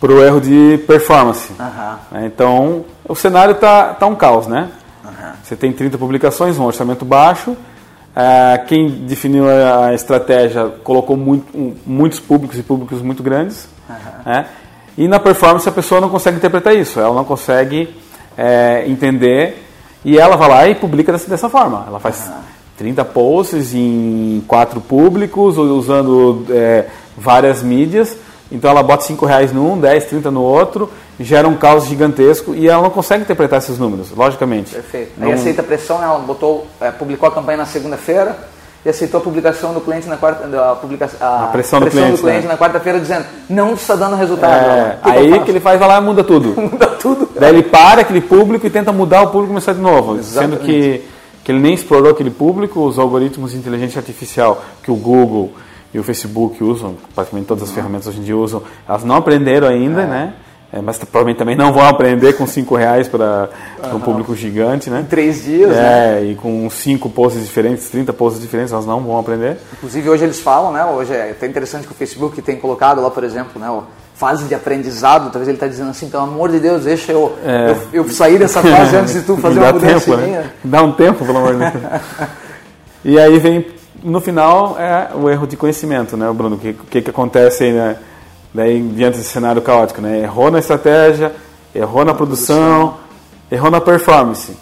para 0.00 0.12
o 0.12 0.22
erro 0.24 0.40
de 0.40 0.82
performance. 0.86 1.52
Uhum. 1.52 2.24
Então 2.24 2.84
o 3.06 3.14
cenário 3.14 3.54
tá 3.54 3.94
tá 3.94 4.06
um 4.06 4.14
caos, 4.14 4.46
né? 4.46 4.70
Uhum. 5.04 5.10
Você 5.42 5.54
tem 5.54 5.72
30 5.72 5.98
publicações, 5.98 6.58
um 6.58 6.64
orçamento 6.64 7.04
baixo. 7.04 7.56
É, 8.16 8.58
quem 8.66 8.88
definiu 8.88 9.44
a 9.48 9.94
estratégia 9.94 10.66
colocou 10.82 11.16
muito, 11.16 11.76
muitos 11.86 12.18
públicos 12.18 12.58
e 12.58 12.62
públicos 12.62 13.02
muito 13.02 13.22
grandes. 13.22 13.68
Uhum. 13.88 13.96
Né? 14.24 14.46
E 14.96 15.06
na 15.06 15.20
performance 15.20 15.68
a 15.68 15.72
pessoa 15.72 16.00
não 16.00 16.08
consegue 16.08 16.38
interpretar 16.38 16.74
isso, 16.74 16.98
ela 16.98 17.14
não 17.14 17.24
consegue 17.24 17.94
é, 18.36 18.84
entender 18.86 19.66
e 20.04 20.18
ela 20.18 20.36
vai 20.36 20.48
lá 20.48 20.68
e 20.68 20.74
publica 20.74 21.12
dessa, 21.12 21.28
dessa 21.28 21.48
forma. 21.48 21.84
Ela 21.86 22.00
faz 22.00 22.26
uhum. 22.26 22.34
30 22.78 23.04
posts 23.04 23.74
em 23.74 24.42
quatro 24.48 24.80
públicos, 24.80 25.58
usando 25.58 26.46
é, 26.48 26.86
várias 27.16 27.62
mídias. 27.62 28.16
Então 28.50 28.70
ela 28.70 28.82
bota 28.82 29.04
5 29.04 29.24
reais 29.24 29.52
num, 29.52 29.78
10, 29.78 30.04
30 30.06 30.30
no 30.30 30.42
outro, 30.42 30.90
gera 31.18 31.46
um 31.46 31.56
caos 31.56 31.86
gigantesco 31.86 32.54
e 32.54 32.68
ela 32.68 32.82
não 32.82 32.90
consegue 32.90 33.22
interpretar 33.22 33.58
esses 33.58 33.78
números, 33.78 34.10
logicamente. 34.10 34.74
Perfeito. 34.74 35.12
Não... 35.16 35.28
Aí 35.28 35.34
aceita 35.34 35.62
a 35.62 35.64
pressão, 35.64 36.02
ela 36.02 36.18
botou, 36.18 36.66
é, 36.80 36.90
publicou 36.90 37.28
a 37.28 37.32
campanha 37.32 37.58
na 37.58 37.66
segunda-feira 37.66 38.36
e 38.84 38.88
aceitou 38.88 39.20
a 39.20 39.22
publicação 39.22 39.74
do 39.74 39.80
cliente 39.80 40.08
na 40.08 40.16
quarta 40.16 40.44
a, 40.70 40.74
publicação, 40.74 41.18
a, 41.20 41.44
a 41.44 41.46
pressão, 41.48 41.80
do 41.80 41.90
cliente, 41.90 42.12
do 42.12 42.18
cliente 42.18 42.46
né? 42.46 42.52
na 42.52 42.58
quarta-feira 42.58 42.98
dizendo 42.98 43.26
não 43.48 43.74
está 43.74 43.94
dando 43.94 44.16
resultado. 44.16 44.52
É, 44.52 44.98
que 45.02 45.10
aí 45.10 45.32
que, 45.32 45.44
que 45.44 45.50
ele 45.50 45.60
faz 45.60 45.78
vai 45.78 45.88
lá 45.88 45.98
e 45.98 46.00
muda 46.00 46.24
tudo. 46.24 46.54
muda 46.60 46.86
tudo. 46.86 47.28
Daí 47.38 47.50
ele 47.50 47.62
para 47.62 48.00
aquele 48.00 48.20
público 48.20 48.66
e 48.66 48.70
tenta 48.70 48.90
mudar 48.90 49.22
o 49.22 49.26
público 49.26 49.46
e 49.46 49.48
começar 49.48 49.74
de 49.74 49.80
novo, 49.80 50.16
Exatamente. 50.16 50.56
sendo 50.56 50.66
que 50.66 51.04
que 51.42 51.52
ele 51.52 51.60
nem 51.60 51.74
explorou 51.74 52.10
aquele 52.10 52.30
público, 52.30 52.80
os 52.86 52.98
algoritmos 52.98 53.52
de 53.52 53.58
inteligência 53.58 53.98
artificial 53.98 54.62
que 54.82 54.90
o 54.90 54.94
Google 54.94 55.52
e 55.92 55.98
o 55.98 56.04
Facebook 56.04 56.62
usam, 56.62 56.96
praticamente 57.14 57.48
todas 57.48 57.64
as 57.64 57.72
ferramentas 57.72 58.06
hoje 58.08 58.20
em 58.20 58.22
dia 58.22 58.36
usam, 58.36 58.62
elas 58.88 59.04
não 59.04 59.16
aprenderam 59.16 59.68
ainda, 59.68 60.02
é. 60.02 60.06
né? 60.06 60.34
É, 60.72 60.80
mas 60.80 60.98
provavelmente 60.98 61.38
também 61.38 61.56
não 61.56 61.72
vão 61.72 61.84
aprender 61.84 62.34
com 62.34 62.46
5 62.46 62.76
reais 62.76 63.08
para 63.08 63.48
uhum. 63.82 63.96
um 63.96 64.00
público 64.00 64.36
gigante, 64.36 64.88
né? 64.88 65.00
Em 65.00 65.04
três 65.04 65.42
dias, 65.42 65.72
é, 65.72 66.20
né? 66.20 66.24
e 66.26 66.36
com 66.36 66.70
5 66.70 67.10
posts 67.10 67.42
diferentes, 67.42 67.88
30 67.88 68.12
posts 68.12 68.40
diferentes, 68.40 68.72
elas 68.72 68.86
não 68.86 69.00
vão 69.00 69.18
aprender. 69.18 69.58
Inclusive 69.72 70.08
hoje 70.08 70.22
eles 70.22 70.38
falam, 70.38 70.72
né? 70.72 70.84
Hoje 70.84 71.12
é 71.12 71.32
até 71.32 71.48
interessante 71.48 71.88
que 71.88 71.92
o 71.92 71.96
Facebook 71.96 72.40
tem 72.40 72.56
colocado 72.56 73.00
lá, 73.00 73.10
por 73.10 73.24
exemplo, 73.24 73.60
né? 73.60 73.68
O 73.68 73.82
fase 74.14 74.44
de 74.44 74.54
aprendizado, 74.54 75.24
talvez 75.32 75.48
ele 75.48 75.56
está 75.56 75.66
dizendo 75.66 75.90
assim, 75.90 76.08
pelo 76.08 76.22
amor 76.22 76.50
de 76.50 76.60
Deus, 76.60 76.84
deixa 76.84 77.10
eu, 77.10 77.36
é. 77.44 77.70
eu, 77.92 78.04
eu, 78.04 78.08
sair 78.08 78.38
dessa 78.38 78.62
fase 78.62 78.94
antes 78.94 79.14
de 79.14 79.22
tu 79.22 79.36
fazer 79.38 79.58
uma 79.58 79.72
mudança 79.72 80.04
tempo, 80.04 80.16
né? 80.18 80.50
Dá 80.62 80.82
um 80.82 80.92
tempo, 80.92 81.24
pelo 81.24 81.38
amor 81.38 81.54
de 81.54 81.58
Deus. 81.58 82.02
e 83.04 83.18
aí 83.18 83.38
vem, 83.40 83.66
no 84.02 84.20
final, 84.20 84.76
é 84.78 85.10
o 85.14 85.28
erro 85.28 85.46
de 85.46 85.56
conhecimento, 85.56 86.16
né, 86.16 86.30
Bruno? 86.32 86.56
O 86.56 86.58
que, 86.58 86.72
que, 86.72 87.02
que 87.02 87.10
acontece 87.10 87.64
aí, 87.64 87.72
né? 87.72 87.96
daí 88.52 88.82
diante 88.82 89.18
desse 89.18 89.30
cenário 89.30 89.62
caótico, 89.62 90.00
né? 90.00 90.20
Errou 90.20 90.50
na 90.50 90.58
estratégia, 90.58 91.34
errou 91.74 92.04
na 92.04 92.14
produção, 92.14 92.96
errou 93.50 93.70
na 93.70 93.80
performance. 93.80 94.56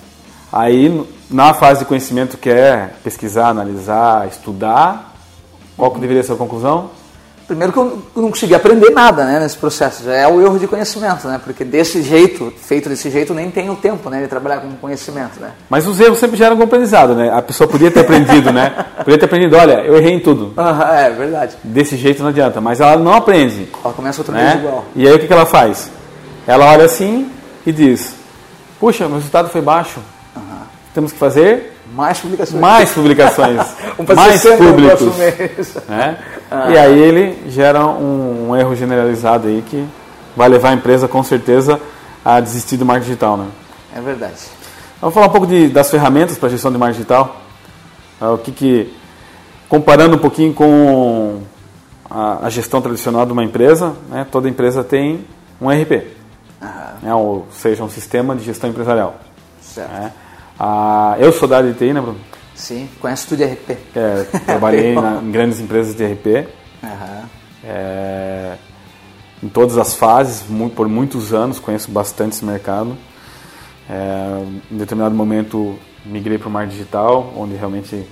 Aí 0.53 1.07
na 1.31 1.53
fase 1.55 1.81
de 1.81 1.87
conhecimento 1.87 2.37
que 2.37 2.51
é 2.51 2.91
pesquisar, 3.03 3.49
analisar, 3.49 4.29
estudar, 4.29 5.15
qual 5.77 5.91
que 5.91 6.01
deveria 6.01 6.23
ser 6.23 6.33
a 6.33 6.37
conclusão? 6.37 6.91
Primeiro 7.49 7.73
que 7.73 7.79
eu 7.79 8.03
não 8.15 8.29
consegui 8.29 8.55
aprender 8.55 8.91
nada 8.91 9.25
né, 9.25 9.41
nesse 9.41 9.57
processo, 9.57 10.05
já 10.05 10.13
é 10.13 10.29
o 10.29 10.39
erro 10.39 10.59
de 10.59 10.67
conhecimento, 10.67 11.27
né? 11.27 11.41
Porque 11.43 11.65
desse 11.65 12.03
jeito, 12.03 12.53
feito 12.61 12.91
desse 12.91 13.09
jeito, 13.11 13.33
nem 13.33 13.51
tenho 13.51 13.75
tempo 13.75 14.11
né, 14.11 14.21
de 14.21 14.29
trabalhar 14.29 14.61
com 14.61 14.71
conhecimento, 14.73 15.41
né? 15.41 15.53
Mas 15.71 15.87
os 15.87 15.99
erros 15.99 16.19
sempre 16.19 16.37
geram 16.37 16.53
algum 16.53 16.65
aprendizado, 16.65 17.15
né? 17.15 17.33
A 17.33 17.41
pessoa 17.41 17.67
podia 17.67 17.91
ter 17.91 18.01
aprendido, 18.01 18.53
né? 18.53 18.85
Podia 19.03 19.17
ter 19.17 19.25
aprendido, 19.25 19.57
olha, 19.57 19.81
eu 19.81 19.97
errei 19.97 20.13
em 20.13 20.21
tudo. 20.21 20.53
Ah, 20.59 20.95
é 21.01 21.11
verdade. 21.11 21.57
Desse 21.65 21.97
jeito 21.97 22.21
não 22.23 22.29
adianta, 22.29 22.61
mas 22.61 22.81
ela 22.81 22.99
não 22.99 23.15
aprende. 23.15 23.67
Ela 23.83 23.95
começa 23.95 24.21
outra 24.21 24.35
né? 24.35 24.51
vez 24.51 24.65
igual. 24.65 24.85
E 24.95 25.09
aí 25.09 25.15
o 25.15 25.19
que, 25.19 25.27
que 25.27 25.33
ela 25.33 25.47
faz? 25.47 25.91
Ela 26.47 26.71
olha 26.71 26.85
assim 26.85 27.31
e 27.65 27.73
diz, 27.73 28.15
puxa, 28.79 29.07
meu 29.07 29.17
resultado 29.17 29.49
foi 29.49 29.63
baixo. 29.63 30.01
Uhum. 30.37 30.43
Temos 30.93 31.13
que 31.13 31.19
fazer 31.19 31.78
mais 31.93 32.21
publicações. 32.21 32.61
Mais 32.61 32.91
publicações. 32.91 33.57
mais 34.15 34.43
públicos. 34.43 35.75
Né? 35.89 36.19
Ah. 36.51 36.71
E 36.71 36.79
aí 36.79 36.99
ele 36.99 37.51
gera 37.51 37.87
um, 37.87 38.51
um, 38.51 38.57
erro 38.57 38.75
generalizado 38.75 39.49
aí 39.49 39.63
que 39.63 39.85
vai 40.37 40.49
levar 40.49 40.71
a 40.71 40.75
empresa 40.75 41.09
com 41.09 41.23
certeza 41.23 41.81
a 42.25 42.41
desistir 42.41 42.77
do 42.77 42.85
marketing 42.85 43.09
digital. 43.09 43.37
Né? 43.37 43.47
É 43.97 44.01
verdade. 44.01 44.37
Vamos 45.01 45.15
falar 45.15 45.27
um 45.27 45.31
pouco 45.31 45.47
de, 45.47 45.69
das 45.69 45.91
ferramentas 45.91 46.39
para 46.39 46.49
gestão 46.49 46.71
de 46.73 46.79
marketing 46.79 46.99
digital. 46.99 47.37
Ah, 48.21 48.33
o 48.33 48.39
que, 48.39 48.51
que 48.51 48.93
comparando 49.69 50.17
um 50.17 50.19
pouquinho 50.19 50.53
com 50.53 51.43
a, 52.11 52.47
a, 52.47 52.51
gestão 52.51 52.81
tradicional 52.81 53.27
de 53.27 53.33
uma 53.33 53.45
empresa, 53.45 53.95
né? 54.09 54.27
toda 54.31 54.49
empresa 54.49 54.83
tem 54.83 55.25
um 55.61 55.69
RP, 55.69 56.07
né? 57.03 57.15
ou 57.15 57.47
seja, 57.53 57.85
um 57.85 57.89
sistema 57.89 58.35
de 58.35 58.45
gestão 58.45 58.71
empresarial. 58.71 59.17
Certo. 59.61 59.93
Né? 59.93 60.13
Ah, 60.59 61.17
eu 61.19 61.33
sou 61.33 61.47
da 61.47 61.59
área 61.59 61.73
de 61.73 61.79
TI, 61.79 61.93
né, 61.93 62.01
Bruno? 62.01 62.19
Sim, 62.55 62.89
conheço 63.01 63.29
tudo 63.29 63.39
de 63.39 63.45
RP. 63.45 63.79
É, 63.95 64.25
trabalhei 64.45 64.93
na, 65.01 65.21
em 65.23 65.31
grandes 65.31 65.61
empresas 65.61 65.95
de 65.95 66.05
RP. 66.05 66.49
Uhum. 66.83 67.25
É, 67.65 68.57
em 69.41 69.49
todas 69.49 69.79
as 69.79 69.95
fases, 69.95 70.45
por 70.75 70.89
muitos 70.89 71.33
anos, 71.33 71.61
conheço 71.61 71.91
bastante 71.91 72.33
esse 72.33 72.45
mercado. 72.45 72.97
É, 73.89 74.45
em 74.71 74.77
determinado 74.77 75.15
momento, 75.15 75.79
migrei 76.05 76.39
para 76.39 76.49
o 76.49 76.51
marketing 76.51 76.77
digital, 76.77 77.33
onde 77.37 77.55
realmente 77.55 78.05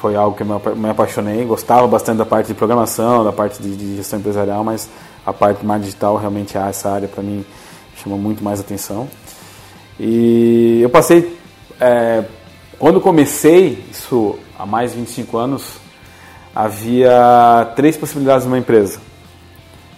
foi 0.00 0.16
algo 0.16 0.36
que 0.36 0.42
eu 0.42 0.76
me 0.76 0.90
apaixonei. 0.90 1.44
Gostava 1.44 1.86
bastante 1.86 2.18
da 2.18 2.26
parte 2.26 2.48
de 2.48 2.54
programação, 2.54 3.22
da 3.22 3.32
parte 3.32 3.62
de, 3.62 3.76
de 3.76 3.96
gestão 3.96 4.18
empresarial, 4.18 4.64
mas 4.64 4.88
a 5.24 5.32
parte 5.32 5.60
de 5.60 5.66
marketing 5.66 5.86
digital, 5.86 6.16
realmente, 6.16 6.58
essa 6.58 6.90
área 6.90 7.06
para 7.06 7.22
mim 7.22 7.44
chama 7.96 8.16
muito 8.16 8.42
mais 8.42 8.58
atenção. 8.58 9.08
E 10.02 10.80
eu 10.80 10.88
passei, 10.88 11.38
é, 11.78 12.24
quando 12.78 13.02
comecei, 13.02 13.84
isso 13.90 14.38
há 14.58 14.64
mais 14.64 14.92
de 14.92 14.98
25 14.98 15.36
anos, 15.36 15.74
havia 16.54 17.70
três 17.76 17.98
possibilidades 17.98 18.46
numa 18.46 18.56
empresa. 18.56 18.98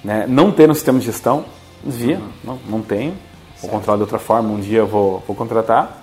Né? 0.02 0.26
Não 0.28 0.50
ter 0.50 0.68
um 0.68 0.74
sistema 0.74 0.98
de 0.98 1.06
gestão, 1.06 1.44
via, 1.84 2.16
uhum. 2.16 2.28
não, 2.42 2.58
não 2.68 2.82
tenho, 2.82 3.14
vou 3.60 3.70
controlar 3.70 3.96
de 3.98 4.02
outra 4.02 4.18
forma, 4.18 4.48
um 4.48 4.58
dia 4.58 4.80
eu 4.80 4.88
vou, 4.88 5.22
vou 5.24 5.36
contratar. 5.36 6.02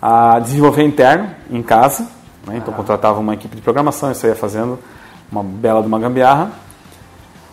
A 0.00 0.38
desenvolver 0.38 0.84
interno, 0.84 1.28
em 1.50 1.60
casa, 1.60 2.08
né? 2.46 2.58
então 2.58 2.72
contratava 2.72 3.18
uma 3.18 3.34
equipe 3.34 3.56
de 3.56 3.62
programação, 3.62 4.12
isso 4.12 4.24
ia 4.28 4.36
fazendo 4.36 4.78
uma 5.30 5.42
bela 5.42 5.80
de 5.80 5.88
uma 5.88 5.98
gambiarra. 5.98 6.52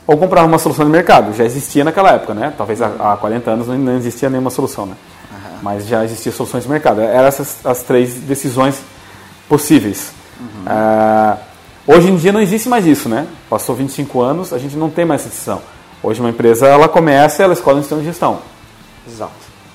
Ou 0.06 0.16
comprava 0.16 0.46
uma 0.46 0.60
solução 0.60 0.86
de 0.86 0.92
mercado, 0.92 1.34
já 1.34 1.44
existia 1.44 1.84
naquela 1.84 2.12
época, 2.12 2.36
né? 2.36 2.54
Talvez 2.56 2.82
há, 2.82 3.14
há 3.14 3.18
40 3.18 3.52
anos 3.52 3.68
não 3.68 3.96
existia 3.96 4.30
nenhuma 4.30 4.50
solução, 4.52 4.88
né? 4.88 4.96
Mas 5.62 5.88
já 5.88 6.04
existiam 6.04 6.34
soluções 6.34 6.64
de 6.64 6.70
mercado. 6.70 7.02
Eram 7.02 7.28
essas 7.28 7.66
as 7.66 7.84
três 7.84 8.16
decisões 8.16 8.82
possíveis. 9.48 10.12
Uhum. 10.40 10.48
Uh, 10.66 11.38
hoje 11.88 12.10
em 12.10 12.16
dia 12.16 12.32
não 12.32 12.42
existe 12.42 12.70
mais 12.70 12.86
isso, 12.86 13.10
né? 13.10 13.28
Passou 13.50 13.76
25 13.76 14.22
anos, 14.22 14.54
a 14.54 14.58
gente 14.58 14.76
não 14.76 14.90
tem 14.90 15.06
mais 15.06 15.22
essa 15.22 15.30
decisão. 15.30 15.62
Hoje 16.02 16.22
uma 16.22 16.30
empresa, 16.30 16.68
ela 16.68 16.88
começa, 16.88 17.44
ela 17.44 17.54
escolhe 17.54 17.80
um 17.80 17.82
sistema 17.82 18.02
de 18.02 18.08
gestão. 18.08 18.40
Exato. 19.08 19.32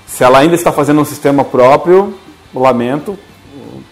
Se 0.07 0.23
ela 0.23 0.39
ainda 0.39 0.55
está 0.55 0.71
fazendo 0.71 1.01
um 1.01 1.05
sistema 1.05 1.43
próprio, 1.43 2.15
lamento, 2.53 3.17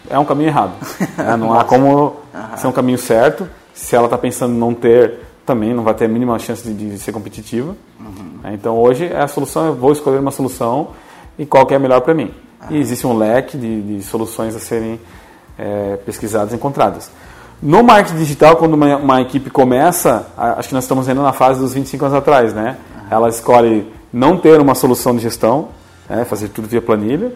é 0.10 0.18
um 0.18 0.26
caminho 0.26 0.50
errado. 0.50 0.74
Né? 1.18 1.36
Não 1.38 1.54
há 1.54 1.64
como 1.64 1.88
uhum. 2.34 2.58
ser 2.58 2.68
um 2.68 2.72
caminho 2.72 2.98
certo. 2.98 3.48
Se 3.74 3.96
ela 3.96 4.06
está 4.06 4.18
pensando 4.18 4.54
em 4.54 4.58
não 4.58 4.74
ter, 4.74 5.20
também 5.44 5.74
não 5.74 5.84
vai 5.84 5.96
ter 5.96 6.06
a 6.06 6.08
mínima 6.08 6.38
chance 6.38 6.64
de, 6.64 6.92
de 6.92 7.00
ser 7.00 7.12
competitiva. 7.12 7.76
Uhum. 8.00 8.54
Então 8.54 8.78
hoje 8.78 9.12
a 9.12 9.28
solução, 9.28 9.66
eu 9.66 9.76
vou 9.76 9.92
escolher 9.92 10.20
uma 10.20 10.30
solução 10.30 10.90
e 11.38 11.46
qual 11.46 11.66
que 11.66 11.74
é 11.74 11.80
melhor 11.80 12.02
para 12.02 12.14
mim. 12.14 12.32
e 12.70 12.78
existe 12.78 13.06
um 13.06 13.18
leque 13.18 13.58
de, 13.58 13.82
de 13.82 14.04
soluções 14.04 14.56
a 14.56 14.60
serem 14.60 15.00
é, 15.58 15.98
pesquisadas 16.06 16.54
e 16.54 16.56
encontradas. 16.56 17.12
No 17.62 17.84
marketing 17.84 18.18
digital, 18.18 18.56
quando 18.58 18.74
uma, 18.74 18.98
uma, 18.98 19.22
equipe 19.22 19.50
começa, 19.50 20.28
acho 20.38 20.70
que 20.70 20.74
nós 20.74 20.84
estamos 20.84 21.08
ainda 21.08 21.22
na 21.22 21.34
fase 21.34 21.60
dos 21.60 21.74
25 21.74 22.06
anos 22.06 22.18
atrás, 22.18 22.54
né? 22.54 22.78
Ela 23.10 23.30
escolhe 23.30 23.92
não 24.12 24.38
ter 24.38 24.60
uma 24.60 24.76
solução 24.76 25.16
de 25.16 25.22
gestão, 25.22 25.70
né? 26.10 26.26
fazer 26.26 26.50
tudo 26.50 26.68
via 26.68 26.82
planilha. 26.82 27.32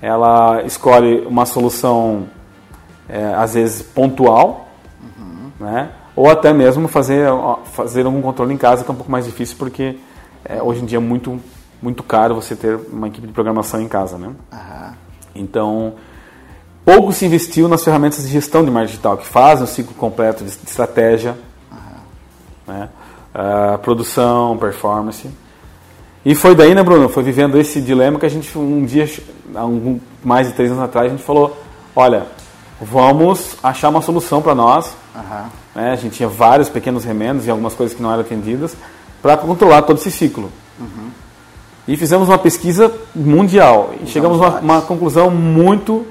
Ela 0.00 0.62
escolhe 0.62 1.20
uma 1.26 1.46
solução, 1.46 2.26
é, 3.08 3.34
às 3.34 3.54
vezes, 3.54 3.82
pontual, 3.82 4.68
uhum. 5.18 5.50
né? 5.60 5.90
ou 6.14 6.30
até 6.30 6.52
mesmo 6.52 6.88
fazer, 6.88 7.28
fazer 7.72 8.06
algum 8.06 8.22
controle 8.22 8.54
em 8.54 8.56
casa, 8.56 8.84
que 8.84 8.90
é 8.90 8.92
um 8.92 8.96
pouco 8.96 9.12
mais 9.12 9.26
difícil, 9.26 9.56
porque 9.58 9.98
é, 10.44 10.62
hoje 10.62 10.82
em 10.82 10.86
dia 10.86 10.96
é 10.96 11.00
muito, 11.00 11.38
muito 11.80 12.02
caro 12.02 12.34
você 12.34 12.56
ter 12.56 12.78
uma 12.92 13.08
equipe 13.08 13.26
de 13.26 13.32
programação 13.32 13.80
em 13.80 13.88
casa. 13.88 14.18
Né? 14.18 14.28
Uhum. 14.28 14.92
Então, 15.34 15.94
pouco 16.84 17.12
se 17.12 17.26
investiu 17.26 17.68
nas 17.68 17.84
ferramentas 17.84 18.22
de 18.22 18.28
gestão 18.28 18.64
de 18.64 18.70
marketing 18.70 18.92
digital, 18.92 19.16
que 19.16 19.26
fazem 19.26 19.64
o 19.64 19.66
ciclo 19.66 19.94
completo 19.94 20.44
de 20.44 20.50
estratégia, 20.50 21.36
uhum. 21.70 22.74
né? 22.74 22.88
uh, 23.34 23.78
produção, 23.78 24.56
performance. 24.56 25.28
E 26.24 26.34
foi 26.34 26.54
daí, 26.54 26.74
né, 26.74 26.82
Bruno? 26.82 27.08
Foi 27.08 27.22
vivendo 27.22 27.56
esse 27.58 27.80
dilema 27.80 28.18
que 28.18 28.26
a 28.26 28.28
gente, 28.28 28.58
um 28.58 28.84
dia, 28.84 29.08
um, 29.54 30.00
mais 30.24 30.48
de 30.48 30.54
três 30.54 30.72
anos 30.72 30.82
atrás, 30.82 31.06
a 31.06 31.10
gente 31.10 31.22
falou: 31.22 31.56
olha, 31.94 32.26
vamos 32.80 33.56
achar 33.62 33.90
uma 33.90 34.02
solução 34.02 34.42
para 34.42 34.54
nós. 34.54 34.96
Uhum. 35.14 35.44
Né? 35.76 35.92
A 35.92 35.96
gente 35.96 36.16
tinha 36.16 36.28
vários 36.28 36.68
pequenos 36.68 37.04
remendos 37.04 37.46
e 37.46 37.50
algumas 37.50 37.74
coisas 37.74 37.96
que 37.96 38.02
não 38.02 38.10
eram 38.10 38.22
atendidas 38.22 38.76
para 39.22 39.36
controlar 39.36 39.82
todo 39.82 39.98
esse 39.98 40.10
ciclo. 40.10 40.50
E 41.86 41.96
fizemos 41.96 42.28
uma 42.28 42.38
pesquisa 42.38 42.92
mundial 43.14 43.90
e 44.02 44.06
chegamos 44.06 44.40
a 44.40 44.48
uma, 44.48 44.60
uma 44.60 44.82
conclusão 44.82 45.30
muito 45.30 46.06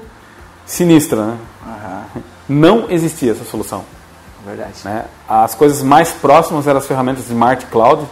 sinistra. 0.64 1.26
Né? 1.26 1.38
Uhum. 1.66 2.22
Não 2.48 2.90
existia 2.90 3.32
essa 3.32 3.44
solução. 3.44 3.84
Verdade. 4.44 4.74
Né? 4.84 5.04
As 5.28 5.54
coisas 5.54 5.82
mais 5.82 6.12
próximas 6.12 6.66
eram 6.66 6.78
as 6.78 6.86
ferramentas 6.86 7.26
de 7.26 7.34
Market 7.34 7.68
Cloud, 7.68 8.06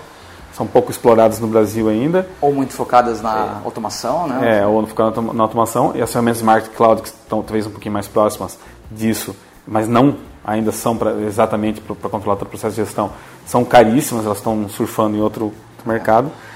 são 0.53 0.66
pouco 0.66 0.90
exploradas 0.90 1.40
no 1.40 1.46
Brasil 1.46 1.88
ainda. 1.88 2.29
Ou 2.40 2.53
muito 2.53 2.74
focadas 2.74 3.20
na 3.20 3.61
é. 3.62 3.64
automação, 3.64 4.29
né? 4.29 4.61
É, 4.61 4.66
ou 4.66 4.87
focadas 4.87 5.24
na 5.35 5.42
automação. 5.42 5.92
E 5.94 6.03
as 6.03 6.11
ferramentas 6.11 6.38
de 6.38 6.44
Market 6.44 6.72
Cloud, 6.77 7.03
que 7.03 7.09
estão 7.09 7.42
talvez 7.42 7.66
um 7.66 7.70
pouquinho 7.70 7.92
mais 7.92 8.07
próximas 8.07 8.59
disso, 8.90 9.35
mas 9.66 9.88
não 9.88 10.16
ainda 10.44 10.70
são 10.70 10.96
pra, 10.96 11.12
exatamente 11.22 11.81
para 11.81 12.11
controlar 12.11 12.37
todo 12.37 12.46
o 12.46 12.50
processo 12.50 12.77
de 12.77 12.83
gestão, 12.83 13.11
são 13.46 13.64
caríssimas, 13.64 14.27
elas 14.27 14.38
estão 14.38 14.68
surfando 14.68 15.16
em 15.16 15.20
outro 15.20 15.53
mercado. 15.87 16.29
É. 16.29 16.54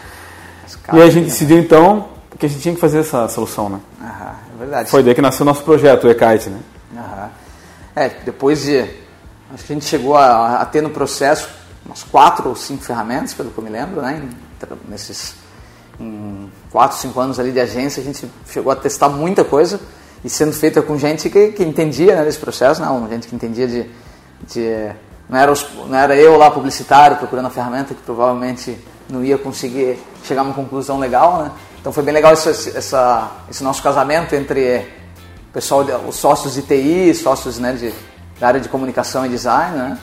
E 0.93 1.03
a 1.03 1.11
gente 1.11 1.27
decidiu 1.27 1.59
então 1.59 2.09
que 2.39 2.47
a 2.47 2.49
gente 2.49 2.61
tinha 2.61 2.75
que 2.75 2.81
fazer 2.81 3.01
essa 3.01 3.27
solução, 3.29 3.69
né? 3.69 3.81
Aham, 4.01 4.35
é 4.55 4.59
verdade. 4.59 4.91
Foi 4.91 5.03
daí 5.03 5.15
que 5.15 5.21
nasceu 5.21 5.43
o 5.43 5.47
nosso 5.47 5.65
projeto, 5.65 6.05
o 6.07 6.11
eKite, 6.11 6.51
né? 6.51 6.61
Aham. 6.97 7.31
É, 7.97 8.09
depois 8.25 8.63
de. 8.63 8.79
Acho 9.53 9.65
que 9.65 9.73
a 9.73 9.77
gente 9.77 9.87
chegou 9.87 10.17
a, 10.17 10.61
a, 10.61 10.67
ter 10.67 10.83
no 10.83 10.91
processo 10.91 11.49
umas 11.85 12.03
quatro 12.05 12.49
ou 12.49 12.55
cinco 12.55 12.85
ferramentas, 12.85 13.35
pelo 13.35 13.51
que 13.51 13.59
eu 13.59 13.65
me 13.65 13.71
lembro, 13.71 14.03
né? 14.03 14.23
Em, 14.23 14.91
nesses 14.91 15.35
em 15.99 16.51
quatro, 16.71 16.97
cinco 16.97 17.19
anos 17.19 17.41
ali 17.41 17.51
de 17.51 17.61
agência, 17.61 18.01
a 18.01 18.05
gente 18.05 18.31
chegou 18.49 18.71
a 18.71 18.77
testar 18.77 19.09
muita 19.09 19.45
coisa 19.45 19.81
e 20.25 20.31
sendo 20.31 20.53
feita 20.53 20.81
com 20.83 20.97
gente 20.99 21.29
que, 21.29 21.49
que 21.53 21.65
entendia 21.65 22.15
né, 22.17 22.25
desse 22.25 22.39
processo, 22.39 22.81
né? 22.81 23.09
gente 23.11 23.27
que 23.27 23.35
entendia 23.35 23.67
de, 23.67 23.87
de 24.47 24.91
não 25.29 25.39
era, 25.39 25.51
os, 25.51 25.67
não 25.89 25.99
era 25.99 26.17
eu 26.17 26.37
lá 26.37 26.51
publicitário 26.51 27.17
procurando 27.17 27.47
a 27.47 27.51
ferramenta 27.51 27.95
que 27.95 28.03
provavelmente 28.03 28.79
não 29.09 29.25
ia 29.25 29.39
conseguir 29.39 29.99
chegar 30.25 30.43
a 30.43 30.45
uma 30.45 30.55
conclusão 30.55 30.99
legal, 30.99 31.43
né? 31.43 31.53
Então 31.81 31.93
foi 31.93 32.03
bem 32.03 32.13
legal 32.13 32.33
esse, 32.33 32.77
essa, 32.77 33.31
esse 33.51 33.63
nosso 33.63 33.83
casamento 33.83 34.35
entre 34.35 34.87
o 35.49 35.53
pessoal, 35.53 35.85
os 36.07 36.17
sócios 36.17 36.55
de 36.55 36.63
TI, 36.63 37.15
sócios 37.15 37.59
né, 37.59 37.73
de, 37.73 37.93
da 38.39 38.49
área 38.49 38.61
de 38.61 38.69
comunicação 38.69 39.25
e 39.25 39.29
design, 39.29 39.77
né? 39.77 39.99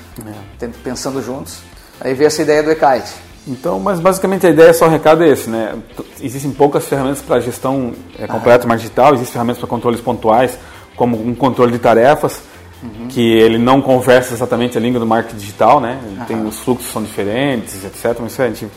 É. 0.62 0.68
Pensando 0.84 1.22
juntos. 1.22 1.60
Aí 2.00 2.14
veio 2.14 2.28
essa 2.28 2.42
ideia 2.42 2.64
do 2.64 2.72
eKite. 2.72 3.14
Então, 3.48 3.80
mas 3.80 4.00
basicamente 4.00 4.48
a 4.48 4.50
ideia, 4.50 4.74
só 4.74 4.88
o 4.88 4.90
recado 4.90 5.24
é 5.24 5.30
esse, 5.30 5.50
né? 5.50 5.76
Existem 6.20 6.52
poucas 6.52 6.86
ferramentas 6.86 7.22
para 7.22 7.40
gestão 7.40 7.94
é, 8.18 8.26
completa 8.26 8.66
ah. 8.68 8.76
digital, 8.76 9.14
existem 9.14 9.34
ferramentas 9.34 9.60
para 9.60 9.68
controles 9.68 10.02
pontuais, 10.02 10.58
como 10.96 11.22
um 11.22 11.36
controle 11.36 11.72
de 11.72 11.78
tarefas, 11.78 12.42
uhum. 12.82 13.08
que 13.08 13.22
ele 13.22 13.60
não 13.60 13.82
conversa 13.82 14.34
exatamente 14.34 14.78
a 14.78 14.82
língua 14.82 15.00
do 15.00 15.06
marketing 15.06 15.38
digital, 15.38 15.80
né? 15.80 16.00
Tem 16.28 16.44
os 16.44 16.60
fluxos 16.60 16.92
são 16.92 17.04
diferentes, 17.04 17.86
etc. 17.86 18.18
Mas 18.20 18.32
isso 18.32 18.42
a 18.42 18.48
gente 18.48 18.68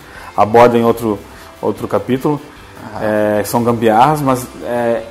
aborda 0.43 0.79
em 0.79 0.85
outro 0.85 1.19
outro 1.61 1.89
capítulo 1.89 2.41
é, 3.01 3.43
são 3.45 3.63
gambiarras, 3.63 4.21
mas 4.21 4.47
é, 4.63 5.03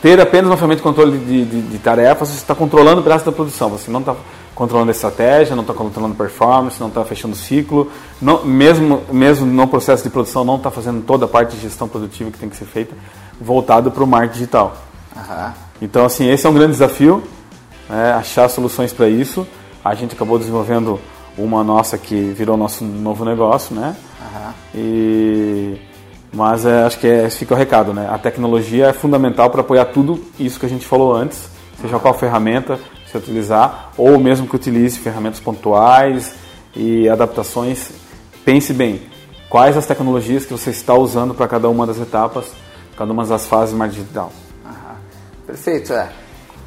ter 0.00 0.20
apenas 0.20 0.50
uma 0.50 0.56
ferramenta 0.56 0.78
de 0.78 0.82
controle 0.82 1.18
de, 1.18 1.44
de, 1.44 1.62
de 1.62 1.78
tarefas, 1.78 2.28
você 2.28 2.36
está 2.36 2.54
controlando 2.54 3.00
o 3.00 3.04
braço 3.04 3.24
da 3.24 3.32
produção, 3.32 3.70
você 3.70 3.90
não 3.90 4.00
está 4.00 4.14
controlando 4.54 4.90
a 4.90 4.92
estratégia, 4.92 5.54
não 5.54 5.62
está 5.62 5.74
controlando 5.74 6.14
performance, 6.14 6.80
não 6.80 6.88
está 6.88 7.04
fechando 7.04 7.34
o 7.34 7.36
ciclo, 7.36 7.90
não, 8.20 8.44
mesmo, 8.44 9.02
mesmo 9.12 9.46
no 9.46 9.66
processo 9.66 10.02
de 10.02 10.10
produção 10.10 10.44
não 10.44 10.56
está 10.56 10.70
fazendo 10.70 11.02
toda 11.04 11.24
a 11.26 11.28
parte 11.28 11.56
de 11.56 11.62
gestão 11.62 11.88
produtiva 11.88 12.30
que 12.30 12.38
tem 12.38 12.48
que 12.48 12.56
ser 12.56 12.64
feita, 12.64 12.94
voltado 13.40 13.90
para 13.90 14.02
o 14.02 14.06
marketing 14.06 14.32
digital. 14.32 14.76
Uhum. 15.14 15.52
Então, 15.82 16.04
assim, 16.04 16.30
esse 16.30 16.46
é 16.46 16.50
um 16.50 16.54
grande 16.54 16.72
desafio, 16.72 17.22
né, 17.88 18.12
achar 18.12 18.48
soluções 18.48 18.92
para 18.92 19.08
isso. 19.08 19.46
A 19.84 19.94
gente 19.94 20.14
acabou 20.14 20.38
desenvolvendo 20.38 20.98
uma 21.36 21.62
nossa 21.62 21.98
que 21.98 22.14
virou 22.14 22.56
nosso 22.56 22.82
novo 22.82 23.24
negócio, 23.24 23.74
né? 23.74 23.94
Uhum. 24.36 24.52
E 24.74 25.80
mas 26.32 26.66
é, 26.66 26.84
acho 26.84 26.98
que 26.98 27.06
é, 27.06 27.30
fica 27.30 27.54
o 27.54 27.56
recado, 27.56 27.94
né? 27.94 28.08
A 28.10 28.18
tecnologia 28.18 28.88
é 28.88 28.92
fundamental 28.92 29.48
para 29.48 29.62
apoiar 29.62 29.86
tudo 29.86 30.22
isso 30.38 30.60
que 30.60 30.66
a 30.66 30.68
gente 30.68 30.84
falou 30.84 31.14
antes, 31.14 31.48
seja 31.80 31.98
qual 31.98 32.12
ferramenta 32.12 32.78
você 33.06 33.16
utilizar, 33.16 33.92
ou 33.96 34.18
mesmo 34.18 34.46
que 34.46 34.54
utilize 34.54 34.98
ferramentas 34.98 35.40
pontuais 35.40 36.34
e 36.74 37.08
adaptações. 37.08 37.90
Pense 38.44 38.74
bem, 38.74 39.02
quais 39.48 39.76
as 39.76 39.86
tecnologias 39.86 40.44
que 40.44 40.52
você 40.52 40.70
está 40.70 40.94
usando 40.94 41.34
para 41.34 41.48
cada 41.48 41.70
uma 41.70 41.86
das 41.86 41.98
etapas, 41.98 42.52
cada 42.96 43.12
uma 43.12 43.24
das 43.24 43.46
fases 43.46 43.74
mais 43.74 43.94
digital. 43.94 44.30
Perfeito, 45.46 45.92
é. 45.92 46.10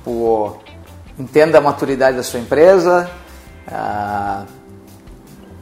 O, 0.05 0.53
entenda 1.17 1.57
a 1.57 1.61
maturidade 1.61 2.15
da 2.15 2.23
sua 2.23 2.39
empresa, 2.39 3.09
ah, 3.67 4.45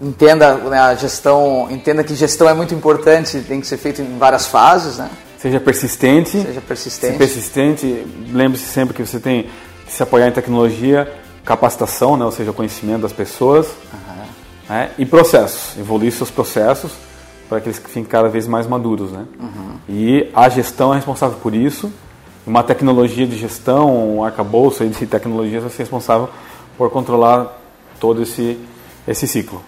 entenda 0.02 0.56
né, 0.56 0.80
a 0.80 0.96
gestão, 0.96 1.68
entenda 1.70 2.04
que 2.04 2.16
gestão 2.16 2.48
é 2.48 2.54
muito 2.54 2.74
importante, 2.74 3.40
tem 3.40 3.60
que 3.60 3.68
ser 3.68 3.78
feito 3.78 4.02
em 4.02 4.18
várias 4.18 4.48
fases, 4.48 4.98
né? 4.98 5.10
Seja 5.38 5.60
persistente. 5.60 6.42
Seja 6.42 6.62
persistente. 6.62 7.14
Se 7.14 7.18
persistente, 7.18 8.08
lembre-se 8.32 8.66
sempre 8.66 8.94
que 8.94 9.06
você 9.06 9.20
tem 9.20 9.50
que 9.86 9.92
se 9.92 10.02
apoiar 10.02 10.28
em 10.28 10.32
tecnologia, 10.32 11.12
capacitação, 11.46 12.18
né, 12.18 12.26
ou 12.26 12.32
seja, 12.32 12.52
conhecimento 12.52 13.02
das 13.02 13.14
pessoas, 13.14 13.68
uhum. 13.94 14.26
né, 14.70 14.92
e 14.98 15.06
processos, 15.06 15.78
evoluir 15.78 16.12
seus 16.12 16.32
processos 16.32 16.92
para 17.48 17.62
que 17.62 17.70
eles 17.70 17.80
fiquem 17.80 18.04
cada 18.04 18.28
vez 18.28 18.48
mais 18.48 18.68
maduros, 18.68 19.12
né? 19.12 19.26
Uhum. 19.40 19.78
E 19.88 20.30
a 20.36 20.50
gestão 20.50 20.92
é 20.92 20.98
responsável 20.98 21.38
por 21.42 21.56
isso. 21.56 21.90
Uma 22.46 22.62
tecnologia 22.62 23.26
de 23.26 23.38
gestão, 23.38 24.18
um 24.18 24.24
arcabouço 24.24 24.86
de 24.86 25.06
tecnologias 25.06 25.64
vai 25.64 25.72
ser 25.72 25.84
responsável 25.84 26.30
por 26.78 26.90
controlar 26.90 27.58
todo 28.00 28.22
esse 28.22 28.60
esse 29.08 29.26
ciclo. 29.26 29.64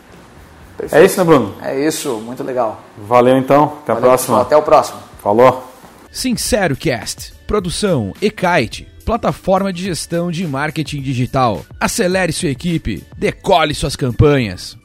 Perfeito. 0.79 1.01
É 1.01 1.05
isso, 1.05 1.17
né, 1.17 1.23
Bruno? 1.25 1.55
É 1.61 1.87
isso, 1.87 2.15
muito 2.25 2.41
legal. 2.43 2.81
Valeu 2.97 3.37
então, 3.37 3.73
até 3.83 3.93
Valeu, 3.93 3.97
a 3.97 4.07
próxima. 4.07 4.37
Pessoal, 4.37 4.41
até 4.41 4.57
o 4.57 4.61
próximo. 4.61 4.99
Falou. 5.21 5.73
Sincero 6.09 6.75
Cast, 6.75 7.33
produção 7.45 8.13
e-kite, 8.21 8.87
plataforma 9.03 9.73
de 9.73 9.83
gestão 9.83 10.31
de 10.31 10.47
marketing 10.47 11.01
digital. 11.01 11.65
Acelere 11.79 12.31
sua 12.31 12.49
equipe, 12.49 13.03
decole 13.17 13.75
suas 13.75 13.95
campanhas. 13.95 14.78